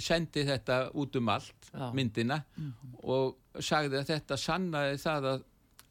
[0.01, 1.91] sendi þetta út um allt já.
[1.95, 2.97] myndina mm.
[3.03, 5.47] og sagði að þetta sannaði það að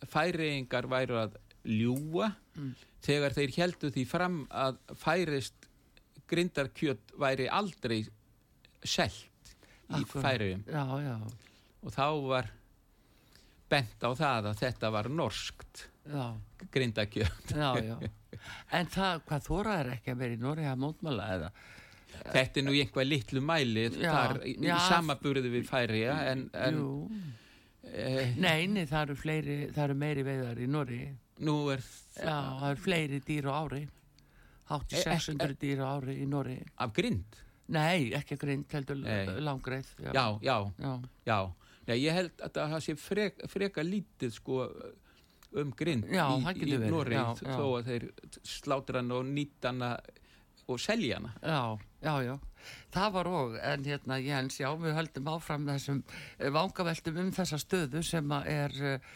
[0.07, 2.69] færiðingar væru að ljúa mm.
[3.03, 5.67] þegar þeir heldu því fram að færist
[6.29, 8.03] grindarkjött væri aldrei
[8.85, 9.53] selt
[9.97, 12.51] í færiðum og þá var
[13.69, 15.85] bent á það að þetta var norskt
[16.73, 17.55] grindarkjött
[18.71, 21.49] En það, hvað þóra er ekki að vera í Nóri að mótmála eða?
[22.19, 24.55] Þetta er nú einhvað litlu mæli já, þar í
[24.87, 26.79] samaburðu við færiða en, en
[27.83, 30.99] Eh, nei, nei, það eru, fleiri, það eru meiri veiðar í Nóri
[31.47, 31.83] Nú er
[32.19, 33.83] Já, það eru fleiri dýr á ári.
[34.69, 37.39] Hátti 600 e, e, dýr á ári í Nóri Af grind?
[37.71, 38.99] Nei, ekki grind, heldur
[39.39, 40.93] langreið Já, já, já, já.
[41.29, 41.39] já.
[41.87, 44.65] Nei, Ég held að það sé frek, freka lítið sko
[45.57, 46.19] um grind í,
[46.67, 48.09] í Nóri þó að þeir
[48.45, 49.85] slátra hann og nýta hann
[50.69, 51.31] og selja hana.
[51.41, 52.35] Já, já, já,
[52.93, 56.03] það var og en hérna Jens, já, við höldum áfram þessum
[56.37, 59.11] eh, vangaveltum um þessa stöðu sem að er eh,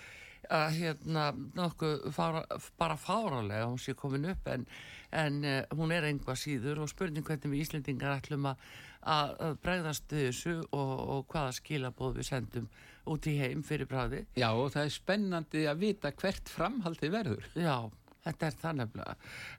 [0.51, 2.43] að hérna nokkuð fára,
[2.79, 4.65] bara fáralega hún sé komin upp en,
[5.12, 8.65] en uh, hún er einhvað síður og spurning hvernig við Íslendingar ætlum að,
[9.01, 12.67] að bregðast þessu og, og hvaða skilabóð við sendum
[13.10, 17.47] út í heim fyrir bræði Já og það er spennandi að vita hvert framhaldi verður.
[17.56, 17.91] Já
[18.23, 19.15] Þetta er það nefnilega.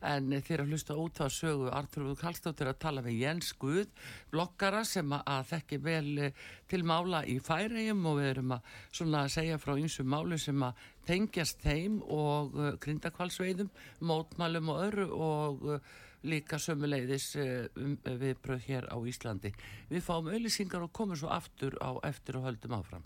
[0.09, 3.90] En þér að hlusta út á sögu Artur Kallstóttir að tala með Jens Guð,
[4.33, 8.72] blokkara sem að þekki vel eh, til mála í færiðum og við erum að
[9.20, 15.09] að segja frá einsum málu sem að tengjast þeim og uh, grindakvalsveiðum, mótmálum og öru
[15.12, 19.53] og uh, líka sömuleiðis uh, um, viðbröð hér á Íslandi.
[19.92, 23.05] Við fáum auðlýsingar og komum svo aftur á eftir og höldum áfram.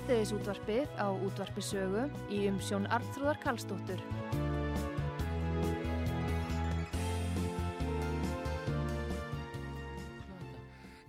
[0.00, 4.00] Síðdeðis útvarpið á útvarpisögu í umsjón Arnþróðar Kallstóttur.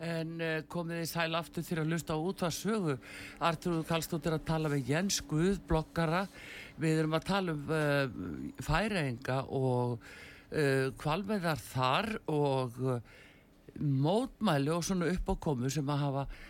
[0.01, 2.97] En uh, komið þið sæl aftur til að lusta á útvarpsögu.
[3.39, 6.25] Arnþróðar Kallstóttur að tala við Jens Guð, blokkara.
[6.81, 12.81] Við erum að tala um uh, færaenga og uh, kvalveðar þar og
[13.79, 16.49] mótmæli og svona uppákomu sem að hafa uh,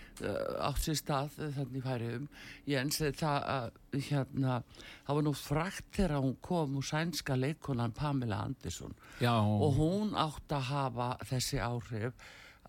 [0.67, 2.27] átt sér stað uh, þannig færiðum
[2.69, 3.71] Jens, eh, það,
[4.09, 4.59] hérna,
[5.07, 8.93] það var nú frækt þegar hún kom úr sænska leikonan Pamela Andersson
[9.23, 12.13] Já, og hún átt að hafa þessi áhrif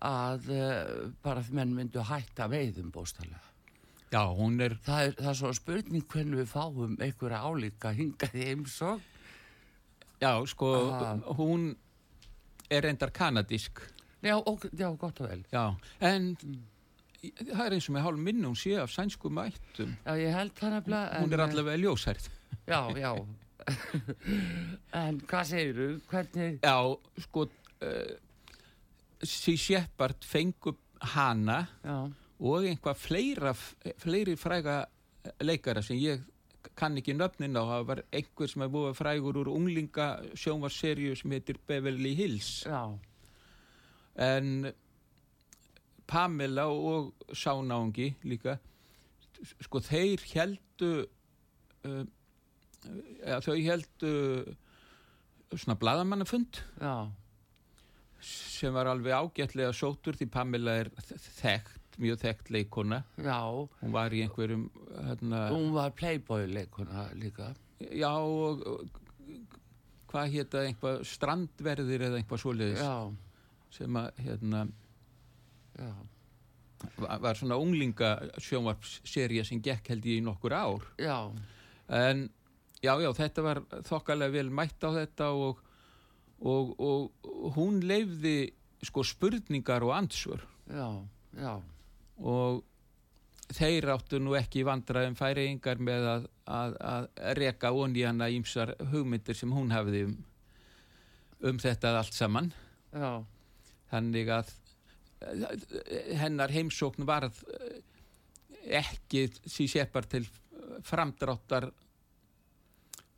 [0.03, 0.49] að
[1.23, 3.39] bara menn myndu hætta veiðum bóstalega.
[4.11, 8.35] já, hún er, Það er, það er svona spurning hvernig við fáum einhverja álíka hingað
[8.35, 9.01] í heimsók.
[10.19, 11.17] já, sko, Ah.
[11.37, 11.75] hún
[12.69, 13.79] er endar kanadísk.
[14.23, 15.45] Já, og, já, gott og vel.
[15.51, 16.35] Já, en
[17.23, 19.95] það er eins og með hálf minn hún sé af sænsku mættum.
[20.03, 21.21] Já, ég held það nefnilega.
[21.23, 22.29] Hún er eh, allavega ljósærð.
[22.67, 23.11] Já, já.
[25.03, 25.89] en hvað segir þú?
[26.11, 26.57] Hvernig?
[26.63, 26.77] Já,
[27.27, 27.45] sko,
[27.87, 28.13] uh,
[29.23, 30.75] sí Shepard fengu
[31.13, 31.97] hana Já,
[32.43, 33.53] og einhvað fleira,
[34.03, 34.83] fleiri fræga
[35.43, 36.23] leikara sem ég
[36.79, 40.07] kann ekki nöfnin á, það var einhver sem er búið frægur úr unglinga
[40.39, 42.81] sjónvarserju sem heitir Beverly Hills já,
[44.15, 44.71] en
[46.13, 48.57] Pamela og Sánáungi líka
[49.65, 50.91] sko þeir heldu
[51.87, 52.03] uh,
[53.25, 54.11] ja, þau heldu
[55.53, 56.93] svona bladamannafund já,
[58.23, 60.89] sem var alveg ágætlega sótur því Pamela er
[61.41, 63.39] þekkt, mjög þekkt leikona já.
[63.81, 67.51] hún var í einhverjum hérna, Hún var playboy leikuna líka.
[67.91, 69.01] já og og
[70.13, 72.97] hvað hétta einhvað strandverðir eða einhvað svoleiðis Já,
[73.73, 74.59] sem að hérna
[75.77, 75.91] já,
[77.23, 80.87] var svona unglinga sjónvarpserja sem gekk held ég í nokkur ár.
[81.01, 81.31] Já,
[81.87, 82.27] en
[82.83, 85.61] já, já, þetta var þokkalega vel mætt á þetta og,
[86.43, 88.53] og, og, og hún leifði
[88.83, 90.89] sko spurningar og ansvör já,
[91.39, 91.53] já,
[92.19, 92.63] og
[93.53, 97.07] þeir áttu nú ekki vandraðum færiðingar með að, að, að
[97.39, 100.17] reka onni hana ímsar hugmyndir sem hún hafði um,
[101.51, 102.51] um þetta allt saman.
[102.93, 103.23] Já,
[103.91, 104.51] þannig að
[106.19, 107.79] hennar heimsókn varð eh,
[108.83, 110.25] ekki því seppar til
[110.87, 111.69] framdráttar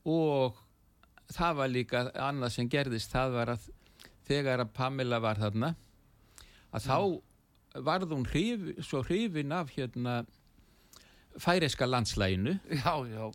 [0.06, 0.58] og
[1.34, 3.70] það var líka annað sem gerðist það var að
[4.26, 5.72] þegar að Pamela var þarna
[6.76, 6.98] að þá
[7.86, 10.24] varð hún hrif, svo hrifin af hérna
[11.42, 13.26] færiska landslæginu já, já,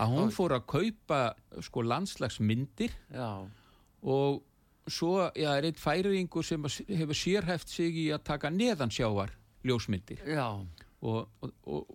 [0.00, 1.20] að hún fór að kaupa
[1.64, 3.30] sko landslagsmyndir já,
[4.00, 4.40] og
[4.90, 9.32] svo já, er einn færingur sem hefur sérhæft sig í að taka neðansjávar
[9.64, 10.22] ljósmyndir.
[11.00, 11.94] Og, og, og,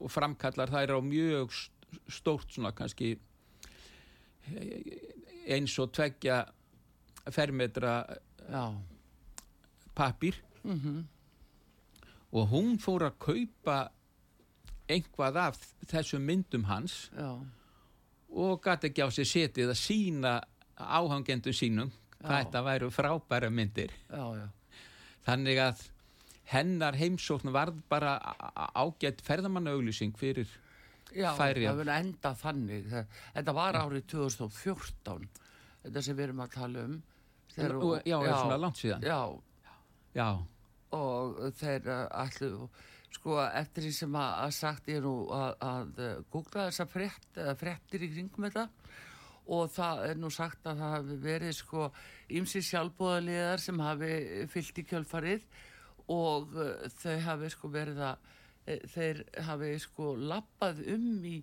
[0.00, 3.16] og, framkallar þær á mjög st- stórt svona kannski
[5.50, 6.44] eins og tveggja
[7.34, 7.96] fermetra
[8.46, 8.62] já,
[9.94, 11.04] pappir mhm,
[12.36, 13.76] og hún fór að kaupa
[14.90, 15.58] einhvað af
[15.90, 17.30] þessum myndum hans já,
[18.36, 20.34] og gæti ekki á sig setið að sína
[20.76, 23.92] áhangendum sínum hvað þetta væru frábæra myndir.
[24.10, 24.46] Já, já,
[25.26, 25.82] þannig að
[26.52, 28.16] hennar heimsókn varð bara
[28.74, 30.46] ágætt ferðamannaauglýsing fyrir
[31.12, 31.72] já, Færeyjar.
[31.72, 32.88] það verður enda þannig.
[32.92, 35.28] Það- Þetta var árið 2014,
[35.84, 37.02] þetta sem við erum að tala um.
[37.56, 39.02] Þegar og, já, er svona langt síðan.
[39.02, 39.40] Já,
[40.14, 40.28] já,
[40.92, 42.68] og þeir allu,
[43.16, 47.28] sko, eftir því sem að, að sagt ég nú að, að uh, googla þessa frétt,
[47.40, 48.68] uh, fréttir í kringum þetta
[49.46, 51.88] og það er nú sagt að það hafi verið sko
[52.38, 54.10] ymsi sjálfbóðaliðar sem hafi
[54.50, 55.46] fyllt í kjölfarið
[56.12, 58.32] og uh, þau hafi sko verið að
[58.66, 61.36] e, þeir hafi sko lappað um í,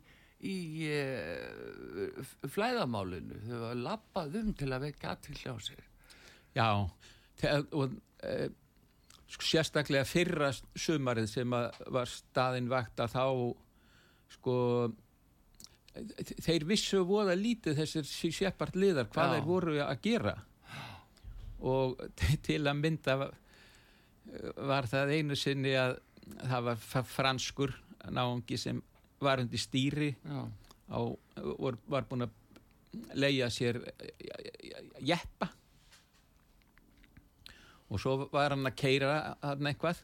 [0.43, 2.09] í e,
[2.51, 3.39] flæðamálinu.
[3.47, 5.87] Þau hafa lappað um til að vekja aðtil á sér.
[6.53, 6.67] Já
[7.73, 8.35] og e,
[9.33, 13.25] sérstaklega fyrra sumarið sem var staðin vakt að þá
[14.35, 14.57] sko
[15.93, 19.33] þeir vissu voða lítið þessir sépart liðar hvað Já.
[19.35, 20.35] þeir voru að gera.
[21.63, 21.99] Og
[22.43, 23.17] til að mynda
[24.57, 25.97] var það einu sinni að
[26.41, 27.75] það var franskur
[28.11, 28.79] náungi sem
[29.23, 30.99] var undir stýri á,
[31.59, 32.39] var, var búin að
[33.17, 33.79] leia sér
[35.01, 35.49] jeppa.
[37.93, 39.13] Og svo var hann að keira
[39.43, 40.01] hann eitthvað.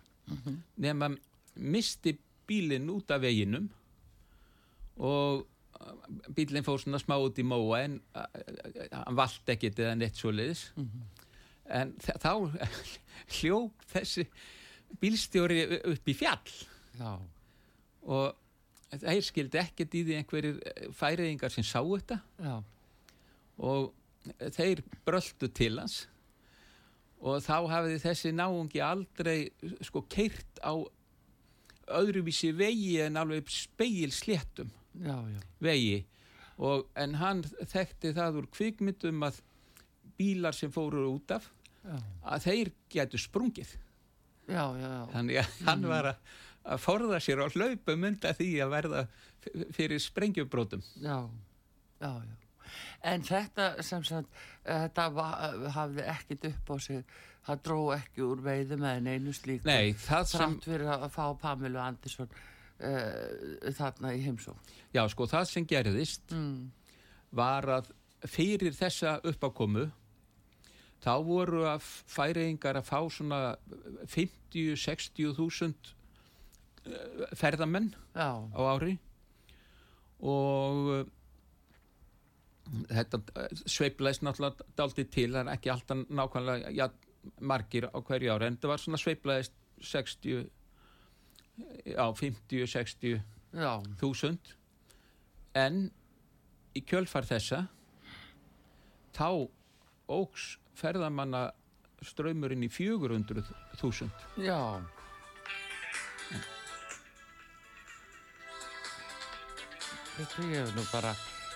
[0.78, 1.10] Nema
[1.60, 2.14] misti
[2.50, 3.68] bílinn út af veginum
[5.00, 5.46] og
[6.36, 8.00] bílinn fór svona smá út í móa en
[8.92, 10.66] hann vald ekkit eða neitt svo leiðis
[11.70, 12.32] en þa- þá
[13.40, 14.26] hljóp þessi
[15.00, 15.60] bílstjóri
[15.94, 16.54] upp í fjall.
[16.98, 17.12] Já,
[18.10, 20.58] og þeir skildi ekkert í því einhverjir
[20.98, 22.18] færiðingar sem sá þetta.
[22.42, 22.56] Já,
[23.62, 23.92] og
[24.58, 26.00] þeir bröldu til hans.
[27.22, 29.38] Og þá hafiði þessi náungi aldrei
[29.86, 30.74] sko keirt á
[32.00, 34.70] öðruvísi vegi en alveg speil sléttum
[35.06, 36.00] já, já, vegi.
[36.60, 39.40] Og, en hann þekkti það úr kvikmyndum að
[40.20, 41.48] bílar sem fóru út af
[42.28, 43.72] að þeir getur sprungið.
[44.50, 46.20] Þannig að hann var að,
[46.74, 49.04] að forða sér á hlaupum undan því að verða
[49.76, 51.22] fyrir sprengjubrótum Já,
[52.02, 52.36] já, já.
[53.08, 54.30] En þetta sem sagt,
[54.66, 55.06] þetta
[55.74, 57.14] hafði ekkit upp á sig,
[57.48, 59.66] það dró ekki úr veiðu með einu slíku.
[59.70, 62.30] Nei, það sem, Þrátt fyrir að fá Pamilu Andersson
[62.80, 64.58] uh, þarna í heimsók.
[64.94, 66.72] já sko, það sem gerðist Mm.
[67.32, 67.92] var að
[68.28, 69.90] fyrir þessa uppákomu
[71.00, 73.56] þá voru að færiðingar að fá svona
[74.12, 75.94] 50-60 þúsund
[76.86, 78.98] eh, ferðamenn Já, á ári
[80.20, 81.06] og uh,
[82.92, 83.22] þetta
[83.64, 86.90] sveiflaðist náttúrulega daldi til, það er ekki alltaf nákvæmlega ja,
[87.42, 90.50] margir á hverju ári en það var svona sveiflaðist 60
[91.86, 93.22] já, 50-60
[93.54, 94.54] já, þúsund
[95.58, 95.92] en
[96.78, 97.64] í kjölfar þessa
[99.18, 99.50] þá
[100.10, 101.50] óks ferðamanna
[102.06, 103.44] ströymurinn í 400
[103.82, 104.60] þúsund já.
[110.20, 111.12] Þetta hef nú bara,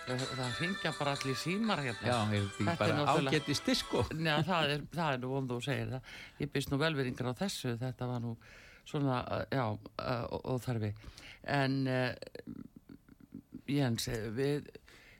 [0.07, 2.07] það ringja bara allir símar hérna.
[2.07, 5.49] já, er þetta er bara náttúrulega- ágættist disko Já, það er, það er nú vond
[5.51, 6.01] þú segir það.
[6.39, 8.37] Ég byrst nú velveringar á þessu, þetta var nú
[8.87, 10.93] svona, uh, já, uh, óþarfi.
[11.43, 12.13] En uh,
[13.69, 14.67] Jens, eh, við,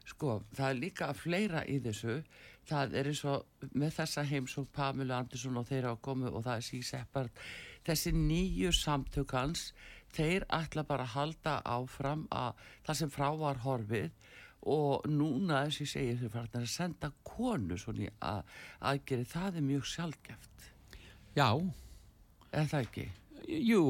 [0.07, 2.22] sko, það er líka fleira í þessu.
[2.68, 6.59] Það er eins og með þessa heimsók Pamilu Andersson og þeir hafa komið og það
[6.59, 7.41] er síseppart.
[7.84, 9.74] Þessi nýju samtökans,
[10.16, 14.11] þeir ætla bara að halda áfram að það sem frá var horfið
[14.72, 18.53] og núna þess ég segi þau farnar að senda konu svona í að,
[18.91, 20.70] aðgeri, það er mjög sjálfgeft
[21.36, 21.49] já,
[22.53, 23.05] er það ekki?
[23.48, 23.84] Jú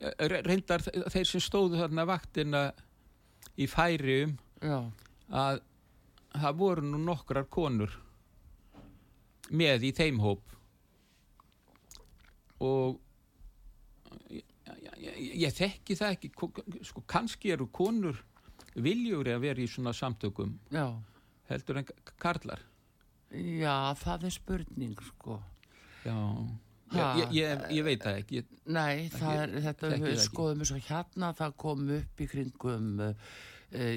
[0.00, 2.62] re- reyndar þeir sem stóðu þarna vaktina
[3.58, 4.78] í færium Já,
[5.34, 5.60] að
[6.32, 7.92] það voru nú nokkrar konur
[9.52, 10.52] með í þeim hóp
[12.62, 13.00] og
[14.30, 14.44] ég,
[15.02, 16.52] ég, ég þekki það ekki ko-
[16.86, 18.20] sko kannski eru konur
[18.78, 20.86] viljúri að vera í svona samtökum já,
[21.50, 21.88] heldur en
[22.22, 22.62] karlar
[23.32, 25.40] já, það er spurning sko.
[26.06, 26.16] já.
[26.92, 30.84] Ég, ég, ég veit það ekki Nei, það er, þetta við það skoðum eins og
[30.88, 33.14] hérna, það kom upp í kringum, uh,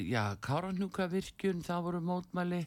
[0.09, 2.61] já, Káranjúkavirkjun, það voru mótmæli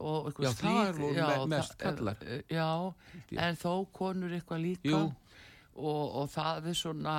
[0.00, 2.16] og eitthvað Já, þar voru það- mest kallar.
[2.24, 2.94] uh, Já,
[3.46, 7.16] en þó konur eitthvað líka og, og það er svona,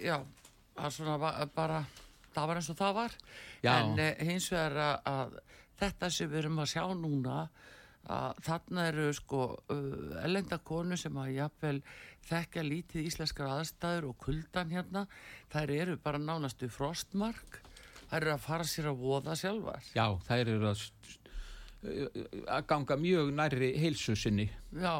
[0.00, 0.18] já,
[0.76, 1.84] það er svona ba- bara,
[2.34, 3.16] það var eins og það var.
[3.62, 3.72] Já.
[3.80, 3.98] En
[4.28, 5.38] hins vegar að, að
[5.80, 7.48] þetta sem við erum að sjá núna,
[8.08, 11.80] að þarna eru sko uh, ellenda konu sem að jafnvel
[12.28, 15.06] þekkja lítið íslenskar aðstæður og kuldan hérna,
[15.52, 17.60] þær eru bara nánastu frostmark,
[18.10, 19.90] þær eru að fara sér að voða sjálfar.
[19.94, 20.86] já, þær eru að,
[22.48, 24.96] að ganga mjög nærri heilsu sinni Já,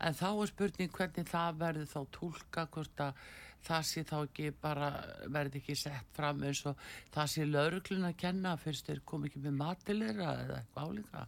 [0.00, 3.26] en þá er spurning hvernig það verður þá tólka hvort að
[3.66, 4.90] það sé þá ekki bara
[5.32, 6.76] verði ekki sett fram eins og
[7.14, 11.24] það sé lauruglun að kenna fyrst þeir kom ekki með matilera eða eitthvað álíka.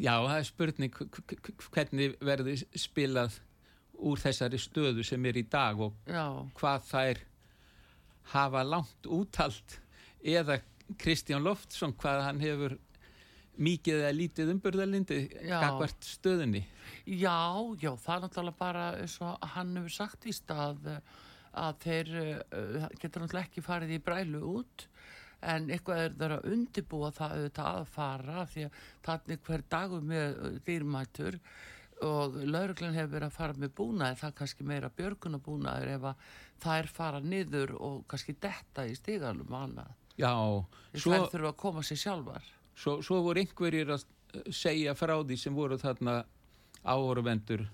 [0.00, 0.94] Já, það er spurning
[1.74, 3.40] hvernig verði spilað
[4.02, 6.24] úr þessari stöðu sem er í dag og Já,
[6.58, 7.20] hvað þær
[8.32, 9.76] hafa langt úttalt
[10.22, 10.60] eða
[10.98, 12.78] Kristján Loftsson hvað hann hefur
[13.62, 15.58] mikið eða lítið umburðalindi Já.
[15.60, 16.64] gagvart stöðunni.
[17.04, 17.36] já,
[17.82, 20.88] já, það er náttúrulega bara eins og hann hefur sagt í stað
[21.52, 24.86] að þeir uh, getur náttúrulega ekki farið í brælu út
[25.42, 30.04] en eitthvað er þeirra að undibúa það auðvitað að fara því að þannig hver dagur
[30.12, 31.38] með dýrmætur
[32.02, 34.18] og lauruglan hefur verið að fara með búnaði.
[34.20, 36.24] Það er kannski meira björgunabúnaður ef að
[36.62, 39.92] þær fara niður og kannski detta í stíganum og annað.
[40.18, 40.32] Já,
[40.94, 42.50] svo, þær þurfa að koma sér sjálfar.
[42.78, 44.06] Svo, svo voru einhverjir að
[44.54, 46.22] segja frá því sem voru þarna
[46.82, 47.66] áhorvendur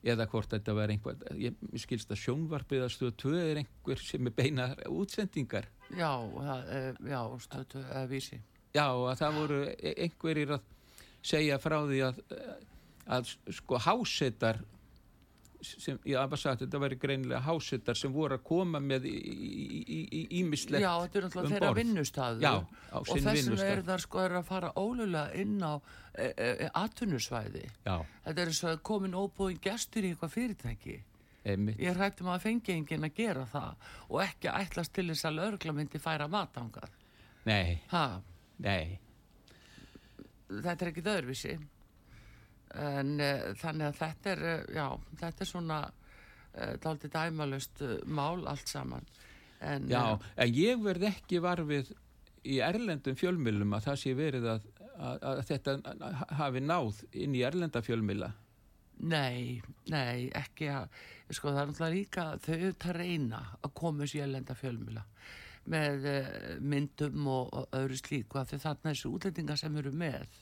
[0.00, 4.30] eða hvort þetta var einhver, ég skilst að sjónvarpið að stöðu tvö er einhver sem
[4.30, 5.68] er beina útsendingar.
[5.96, 10.60] Já, það, uh, já, stötu, uh, vísi Já, að það voru e- einhverjir að
[11.26, 12.20] segja frá því að,
[13.10, 14.60] að sko hásetar
[15.60, 20.92] sem, ég hafa sagt, þetta væri greinilega hásetar sem voru að koma með ímislegt Já,
[21.04, 21.80] þetta er náttúrulega um þeirra borð.
[22.48, 23.72] á og sinn þess vegna vinnustað.
[23.74, 25.72] eru þar sko er að fara ólulega inn á
[26.14, 27.64] e, e, atvinnusvæði.
[27.86, 30.96] Já, Þetta er eins og að komin óbúin gestur í eitthvað fyrirtæki.
[31.44, 31.78] Einmitt.
[31.80, 35.74] Ég hrættum að fengi enginn að gera það og ekki ætlast til þess að lögregla
[35.76, 36.90] myndi færa matangað.
[37.48, 38.20] Nei, Ha,
[38.60, 38.98] nei.
[40.50, 41.54] þetta er ekki öðruvísi.
[42.80, 44.84] En uh, þannig að þetta er, uh, já,
[45.24, 49.08] þetta er svona uh, dálítið dæmalust uh, mál allt saman.
[49.60, 51.90] En, Já, eh, en ég verð ekki varfið
[52.48, 55.74] í erlendum fjölmjölum að það sé verið að, að, að þetta
[56.38, 58.30] hafi náð inn í erlenda fjölmila
[59.00, 60.90] Nei, nei, ekki að,
[61.32, 65.04] sko það er náttúrulega líka þau auðvitað reyna að koma sér lenda fjölmjöla
[65.72, 66.28] með uh,
[66.60, 70.38] myndum og, og öðru slíku af því þarna þessu útlendinga sem eru með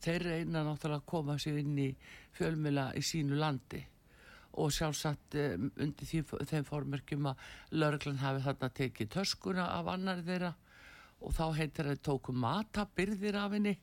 [0.00, 1.90] þeir reyna náttúrulega að koma sér inn í
[2.38, 3.82] fjölmjöla í sínu landi
[4.60, 7.44] og sjálfsagt um, undir því, þeim formörkjum að
[7.76, 10.54] lörglann hafi þarna tekið töskuna af annar þeirra
[11.20, 13.76] og þá heitir það tóku matabyrðir af henni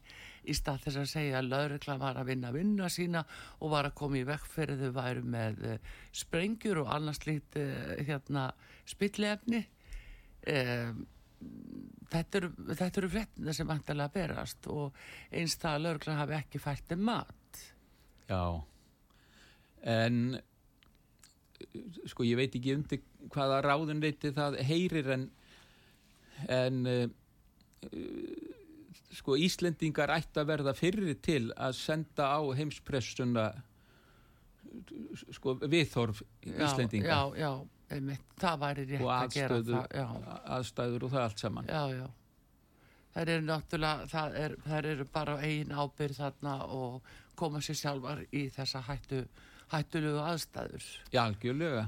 [0.47, 3.23] í stað þess að segja að laurugla var að vinna vinna sína
[3.59, 5.77] og var að koma í vekk fyrir þau væru með uh,
[6.15, 8.49] sprengjur og annars lít uh, hérna
[8.87, 9.63] spillefni
[10.47, 11.05] um,
[12.11, 14.95] þetta eru, frettina sem vantilega berast og
[15.31, 17.63] eins það að laurugla hafi ekki fært um mat.
[18.27, 18.43] Já.
[19.87, 20.37] En
[22.07, 25.29] sko ég veit ekki undir hvaða ráðun leiti það heyrir en
[26.53, 27.07] en uh,
[29.13, 33.47] sko Íslendingar ætti að verða fyrir til að senda á heimspressuna
[35.33, 37.07] sko viðþorf Íslendinga.
[37.07, 37.51] já, já,
[37.95, 40.07] einmitt, það væri rétt og að gera það já,
[40.57, 41.69] aðstæður og það allt saman.
[41.71, 42.07] Já, já.
[43.17, 47.79] Þær eru náttúrulega það er, þær eru bara á eigin ábyrð þarna og koma sér
[47.79, 49.23] sjálfar í þessa hættu
[49.71, 50.85] hættulegu aðstæður.
[51.11, 51.87] Já, algjörlega.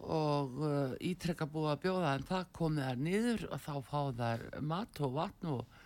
[0.00, 4.44] Og uh, ítrekka búið að bjóða en það komið þær niður og þá fá þær
[4.70, 5.79] mat og vatn og,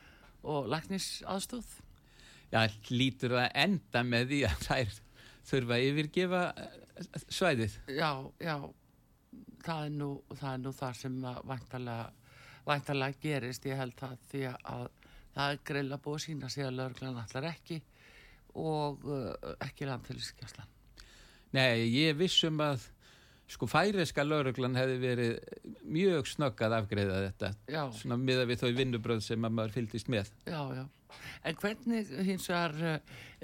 [0.45, 1.67] og læknis aðstóð
[2.53, 4.99] Já, lítur að enda með því að þær
[5.49, 7.79] þurfa að yfirgefa eh, svæðið.
[7.91, 8.57] Já, já
[9.65, 11.17] það er nú það, er nú það sem
[12.69, 13.67] væntalega gerist.
[13.67, 14.87] Ég held það því að
[15.35, 17.81] það er greila búið að sína sig að lögreglan allar ekki
[18.55, 19.33] og uh,
[19.65, 20.71] ekki landfélagsgjastlan
[21.55, 22.87] Nei, ég vissum að
[23.51, 25.33] sko færiska lauruglan hefði verið
[25.85, 30.11] mjög snögg að afgreða þetta já, svona miða við þau vinnubröð sem að maður fylgist
[30.13, 30.31] með.
[30.49, 30.85] Já, já.
[31.47, 32.95] En hvernig hins vegar uh,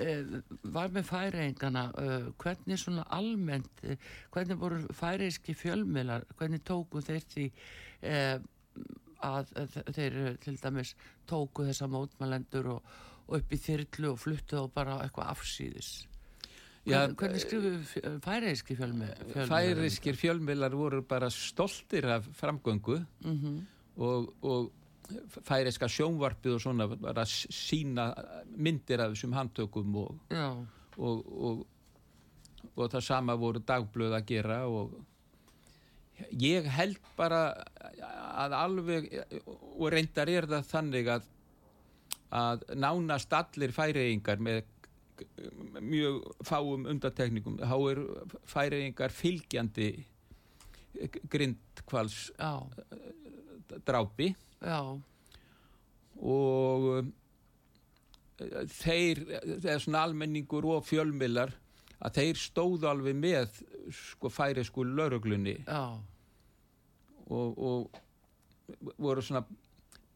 [0.02, 0.38] uh,
[0.74, 3.94] var með færeingana uh, hvernig svona almennt uh,
[4.34, 7.46] hvernig voru færeiski fjölmiðlar hvernig tóku þeir því
[8.10, 8.40] uh,
[9.30, 9.54] að
[9.94, 10.96] þeir uh, til dæmis
[11.30, 12.94] tóku þessa mótmælendur og,
[13.28, 15.92] og upp í þyrlu og fluttu og bara eitthvað afsýðis
[16.90, 19.46] Já, hvernig, hvernig skrifu færeiski fjölmiðlar?
[19.50, 23.60] Færiskir fjölmiðlar voru bara stoltir af framgöngu mm
[24.00, 24.70] og, og
[25.44, 28.06] færiska sjónvarpið og svona var að sína
[28.54, 30.20] myndir af þessum handtökum og,
[30.96, 31.64] og,
[32.76, 34.94] og það sama voru dagblöð að gera og
[36.38, 37.42] ég held bara
[38.44, 39.10] að alveg
[39.42, 41.28] og reyndar er það þannig að
[42.30, 44.60] að nánast allir færiðingar með
[45.80, 48.00] mjög fáum undatekningum þá er
[48.48, 49.90] færiðingar fylgjandi
[51.30, 52.52] grindkvals já,
[53.86, 54.34] drápi.
[54.60, 54.80] Já.
[56.20, 57.12] Og um,
[58.74, 59.22] þeir,
[59.64, 61.52] er svona almenningur og fjölmiðlar
[62.00, 63.60] að þeir stóðu alveg með
[63.94, 65.58] sko færi sko lauruglunni
[67.28, 69.42] og, og voru svona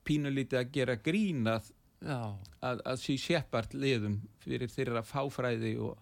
[0.04, 1.68] pínulítið að gera grínað
[2.04, 5.94] að, að sí seppart liðum fyrir þeirra fáfræði og,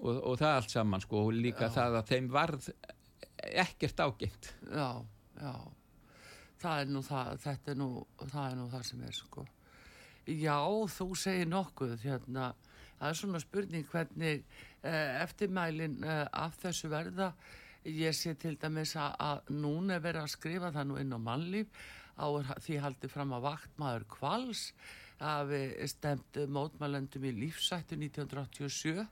[0.00, 1.74] og, og það allt saman sko og líka Já.
[1.76, 2.70] það að þeim varð
[3.48, 4.54] ekkert ágengt.
[4.72, 5.04] Já,
[5.40, 5.52] já.
[6.58, 7.90] Það er nú það þetta er nú,
[8.24, 9.44] það er nú það sem er sko.
[10.28, 10.58] Já,
[10.92, 12.50] þú segir nokkuð hérna,
[12.98, 14.42] það er svona spurning hvernig
[14.82, 17.30] eh, eftirmælin eh, af þessu verða.
[17.88, 21.20] Ég sé til dæmis að, að núna er verið að skrifa það nú inn á
[21.22, 21.86] mannlíf
[22.18, 24.64] á er því haldið fram að vaktmaður kvals
[25.50, 29.06] við stemt mótmælendum í lífsættu 1987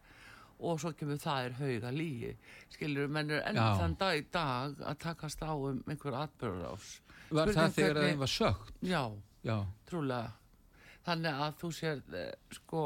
[0.56, 2.30] og svo kemur það er hauga lígi
[2.72, 3.66] skilur, menn er enn Já.
[3.80, 6.86] þann dag í dag að takast á um einhver atbyrðarás
[7.28, 9.02] var Spurning það þegar þeim var sögt já,
[9.42, 9.56] já,
[9.90, 10.30] trúlega.
[11.06, 12.84] Þannig að þú sér eh, sko,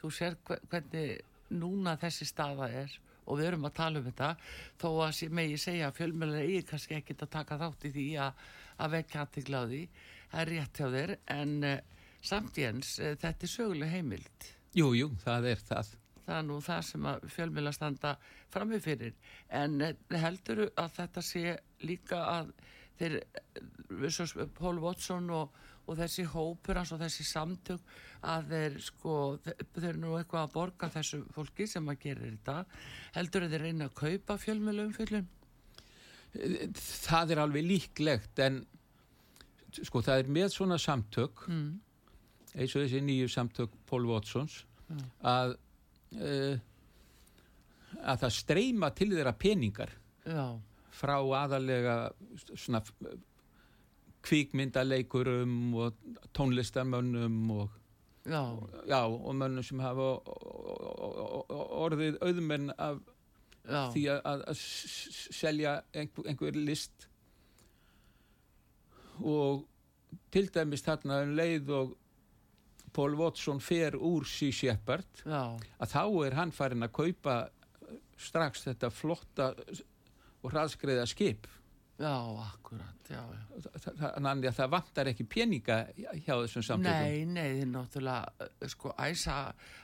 [0.00, 1.20] þú sér hve- hvernig
[1.58, 2.94] núna þessi staða er
[3.28, 4.30] og við erum að tala um þetta
[4.80, 8.46] þó að megi segja að fjölmjölar eigi kannski ekkert að taka þátt í því að,
[8.78, 9.82] að vekja aðtikla á því.
[10.28, 11.78] Það er rétt hjá þér en uh,
[12.30, 14.50] samt Jens, uh, þetta er söguleg heimild.
[14.76, 15.94] Jú, jú, það er það.
[16.28, 18.10] Það er nú það sem að fjölmjöla standa
[18.52, 19.14] frammi fyrir.
[19.48, 19.80] En
[20.12, 21.54] heldur að þetta sé
[21.88, 22.52] líka að
[22.98, 25.56] þeir, eh, Paul Watson og,
[25.88, 27.96] og þessi hópur og þessi samtök
[28.28, 29.14] að þeir sko,
[29.46, 32.58] þeir, eru nú eitthvað að borga þessu fólki sem að gera þetta.
[33.16, 35.28] Heldur að þeir reyna að kaupa fjölmjöla umfjöllun
[36.34, 38.62] það er alveg líklegt en
[39.78, 41.68] sko það er með svona samtök mm.
[42.54, 45.00] eins og þessi nýju samtök Paul Watsons Já.
[45.36, 45.54] að
[46.16, 46.56] uh,
[47.98, 49.92] að það streyma til þeirra peningar
[50.28, 50.44] já,
[50.92, 51.96] frá aðalega
[52.52, 52.82] svona
[54.28, 56.00] kvíkmyndaleikurum og
[56.36, 57.76] tónlistarmönnum og,
[58.28, 58.42] já,
[58.88, 60.08] já, og mönnum sem hafa
[61.86, 63.00] orðið auðmenn af
[63.68, 64.44] já, því að,
[65.38, 67.08] selja einhver, einhver list.
[69.18, 69.66] Og
[70.32, 71.96] til dæmis þarna um leið og
[72.94, 77.36] Paul Watson fer úr Sea Shepherd já, að þá er hann farin að kaupa
[78.18, 79.52] strax þetta flotta
[80.42, 81.46] og hraðskreiða skip
[81.98, 83.62] já, akkurat, já, já.
[83.64, 88.46] Þa- þa- þannig að það vantar ekki peninga hjá þessum samtökum Nei, nei, þið náttúrulega
[88.46, 89.38] uh, sko æsa,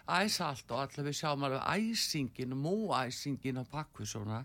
[0.06, 4.44] æsa allt og allir við sjáum alveg æsingin, múæsingin á bakvið svona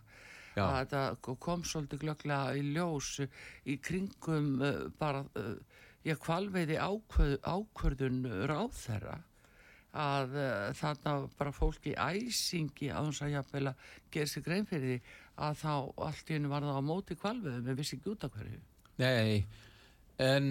[0.57, 0.65] Já.
[0.65, 3.11] að þetta kom svolítið glögglega í ljós
[3.69, 5.55] í kringum uh, bara, uh,
[6.09, 9.19] ég kvalveiði ákvörð, ákvörðun ráðherra
[9.99, 14.67] að uh, þarna bara fólk í æsingi á þess að jafnvel að gera sér grein
[14.69, 14.99] fyrir því
[15.39, 15.71] að þá
[16.07, 18.59] allt í hennu var það á móti kvalveiðum, við vissi ekki út af hverju.
[18.99, 19.45] Nei,
[20.19, 20.49] en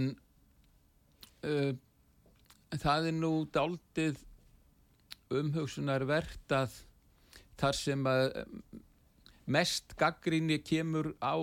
[1.44, 1.72] uh,
[2.76, 4.22] það er nú daldið
[5.38, 6.78] umhugsunarvert að
[7.60, 8.62] þar sem að um,
[9.52, 11.36] mest gaggrinni kemur á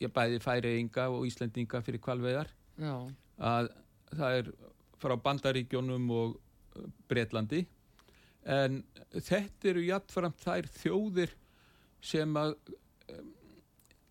[0.00, 2.48] ég bæði færiðinga og Íslendinga fyrir kvalveðar
[2.80, 2.94] Já,
[3.36, 3.68] að
[4.14, 4.54] það er
[5.00, 7.64] frá Bandaríkjónum og uh, Bretlandi.
[8.40, 8.80] En
[9.12, 11.34] þetta eru jafnframt þær þjóðir
[12.00, 12.54] sem að
[13.14, 13.32] um,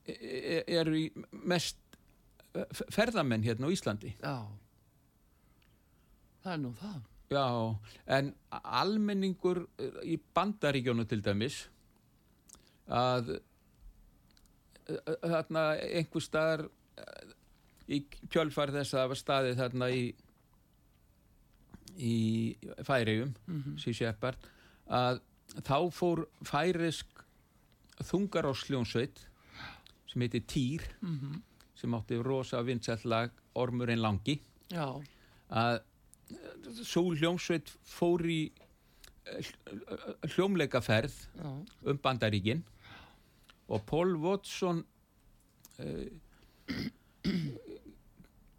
[0.05, 0.17] e-
[0.57, 1.77] e- eru í mest
[2.53, 4.35] f- ferðamenn hérna á Íslandi já.
[6.39, 6.99] Það er nú það.
[7.29, 7.45] Já,
[8.17, 8.31] en
[8.63, 11.61] almenningur uh, í Bandaríkjónu til dæmis
[12.89, 16.69] að uh, þarna einhver staðar
[17.89, 20.03] í kjölfar þess að það var staðið þarna í
[21.99, 22.15] í
[22.87, 24.35] færiðum mm -hmm.
[24.87, 25.21] að
[25.65, 27.18] þá fór færisk
[28.07, 29.25] þungarássljónsveit
[30.09, 31.41] sem heiti Týr Mm
[31.79, 34.39] sem átti rosa vinsællag Ormurinn langi.
[35.49, 35.79] Að
[36.83, 38.41] svo hljómsveit fór í
[39.25, 39.51] eh,
[40.35, 41.49] hljómleikaferð já,
[41.89, 42.61] um bandaríkin
[43.69, 44.83] og Paul Watson
[45.79, 46.07] uh,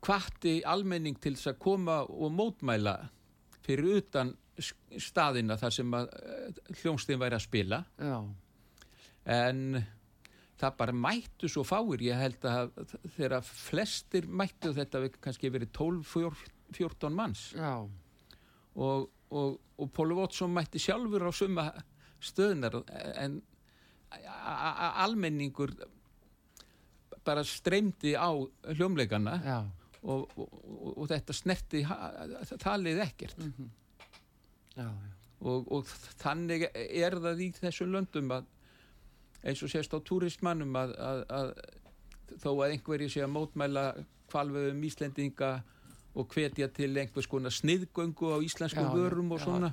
[0.00, 2.96] kvatti almenning til þess að koma og mótmæla
[3.66, 4.32] fyrir utan
[5.00, 5.94] staðina þar sem
[6.80, 7.78] hljómsveitin væri að spila.
[8.00, 8.18] Já,
[9.24, 9.80] en
[10.60, 12.02] það bara mættu svo fáir.
[12.04, 12.72] Ég held að
[13.16, 17.46] þegar flestir mættu þetta kannski verið 12-14 manns.
[17.56, 17.74] Já,
[18.80, 21.70] og, og, og Póli Watson mætti sjálfur á suma
[22.20, 22.82] stöðnar
[23.16, 23.40] en
[25.00, 25.72] almenningur
[27.24, 28.30] bara streymdi á
[28.74, 29.36] hljómleikana
[30.02, 31.82] og, og, þetta snerti
[32.62, 33.42] talið ekkert.
[34.76, 34.88] Já, já.
[35.40, 35.90] og, og
[36.22, 38.48] þannig er það í þessum löndum að
[39.44, 41.52] eins og sést á túristmannum að, að, að
[42.42, 43.84] þó að einhverji sé að mótmæla
[44.30, 45.52] kvalveðum Íslendinga
[46.18, 49.44] og hvetja til einhvers konar sniðgöngu á íslensku Já, vörum og já.
[49.44, 49.68] svona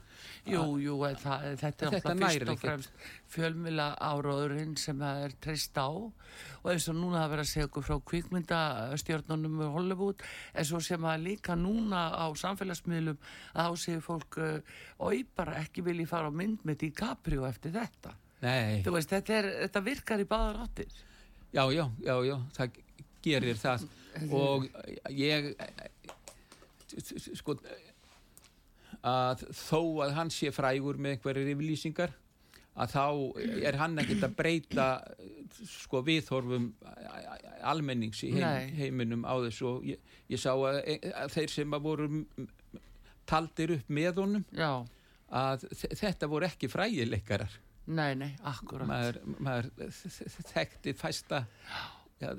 [0.45, 5.79] Jú, jú, það, þetta er Þetta fyrst og fremst fjölmila áróðurinn sem það er treyst
[5.81, 10.21] á og eins og núna það verið að segja okkur frá kvikmyndastjörnunum í Hollywood
[10.53, 13.17] en svo sem að líka núna á samfélagsmiðlum
[13.57, 14.61] að þá séu fólk uh,
[15.09, 18.13] oi bara ekki vilji fara á mynd með DiCaprio eftir þetta.
[18.41, 20.91] Veist, þetta, er, þetta virkar í báðar áttir.
[21.53, 22.77] já, já, já, já, það
[23.25, 23.87] gerir það.
[24.33, 24.67] Og
[25.13, 25.51] ég
[27.37, 27.55] sko
[29.07, 32.13] að þó að hann sé frægur með einhverjir yfirlýsingar
[32.77, 33.03] að þá
[33.67, 34.87] er hann ekkert að breyta
[35.65, 36.67] sko viðhorfum
[37.65, 39.69] almennings í heim, heiminum á þessu.
[39.71, 40.81] Og ég, ég sá að,
[41.13, 42.09] að þeir sem að voru
[43.27, 44.69] taldir upp með honum Já,
[45.35, 47.57] að þe- þetta voru ekki frægileikarar
[47.87, 48.87] nei, nei, akkurat.
[48.89, 49.69] maður, maður
[50.53, 51.43] þekkti fæsta
[52.19, 52.31] já,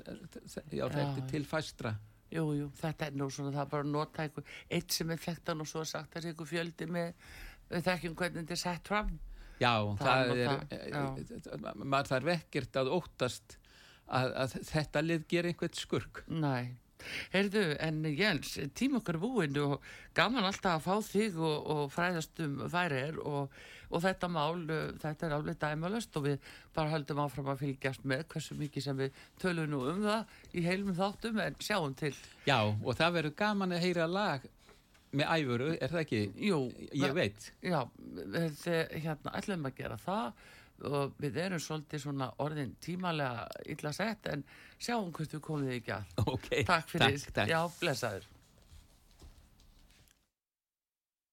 [0.75, 1.95] já þekkti til fæstra
[2.29, 5.21] Jú, jú, þetta er nú svona, það er bara að nota einhver, eitt sem er
[5.23, 7.23] þekktan og svo sagt að það er einhver fjöldi með,
[7.71, 9.09] við þekkjum hvernig þetta er sett fram.
[9.57, 13.57] já, Það það, er það, er maður þarf ekkert að óttast
[14.05, 16.75] að, að þetta lið ger einhvert skurk Nei.
[17.33, 19.79] Heyrðu, en Jens, tíma okkar búinn og
[20.17, 23.53] gaman alltaf að fá þig og, og fræðast um færir og,
[23.89, 24.61] og þetta mál,
[25.01, 26.37] þetta er alveg dæmalöst og við
[26.75, 30.63] bara höldum áfram að fylgjast með hversu mikið sem við tölum nú um það í
[30.67, 32.13] heilum þáttum en sjáum til.
[32.45, 34.45] já, og það verður gaman að heyra lag
[35.11, 36.21] með æfuru, er það ekki?
[36.45, 36.57] Jú,
[36.93, 37.79] ég veit Já,
[38.29, 38.65] við
[39.01, 40.43] hérna ætlum að gera það
[40.89, 44.43] og við erum svolítið svona orðin tímalega illa sett en
[44.79, 46.13] sjáum hvert við komum þig ekki að.
[46.35, 47.49] ok, Takk fyrir, takk, takk.
[47.51, 48.29] já, blessaður.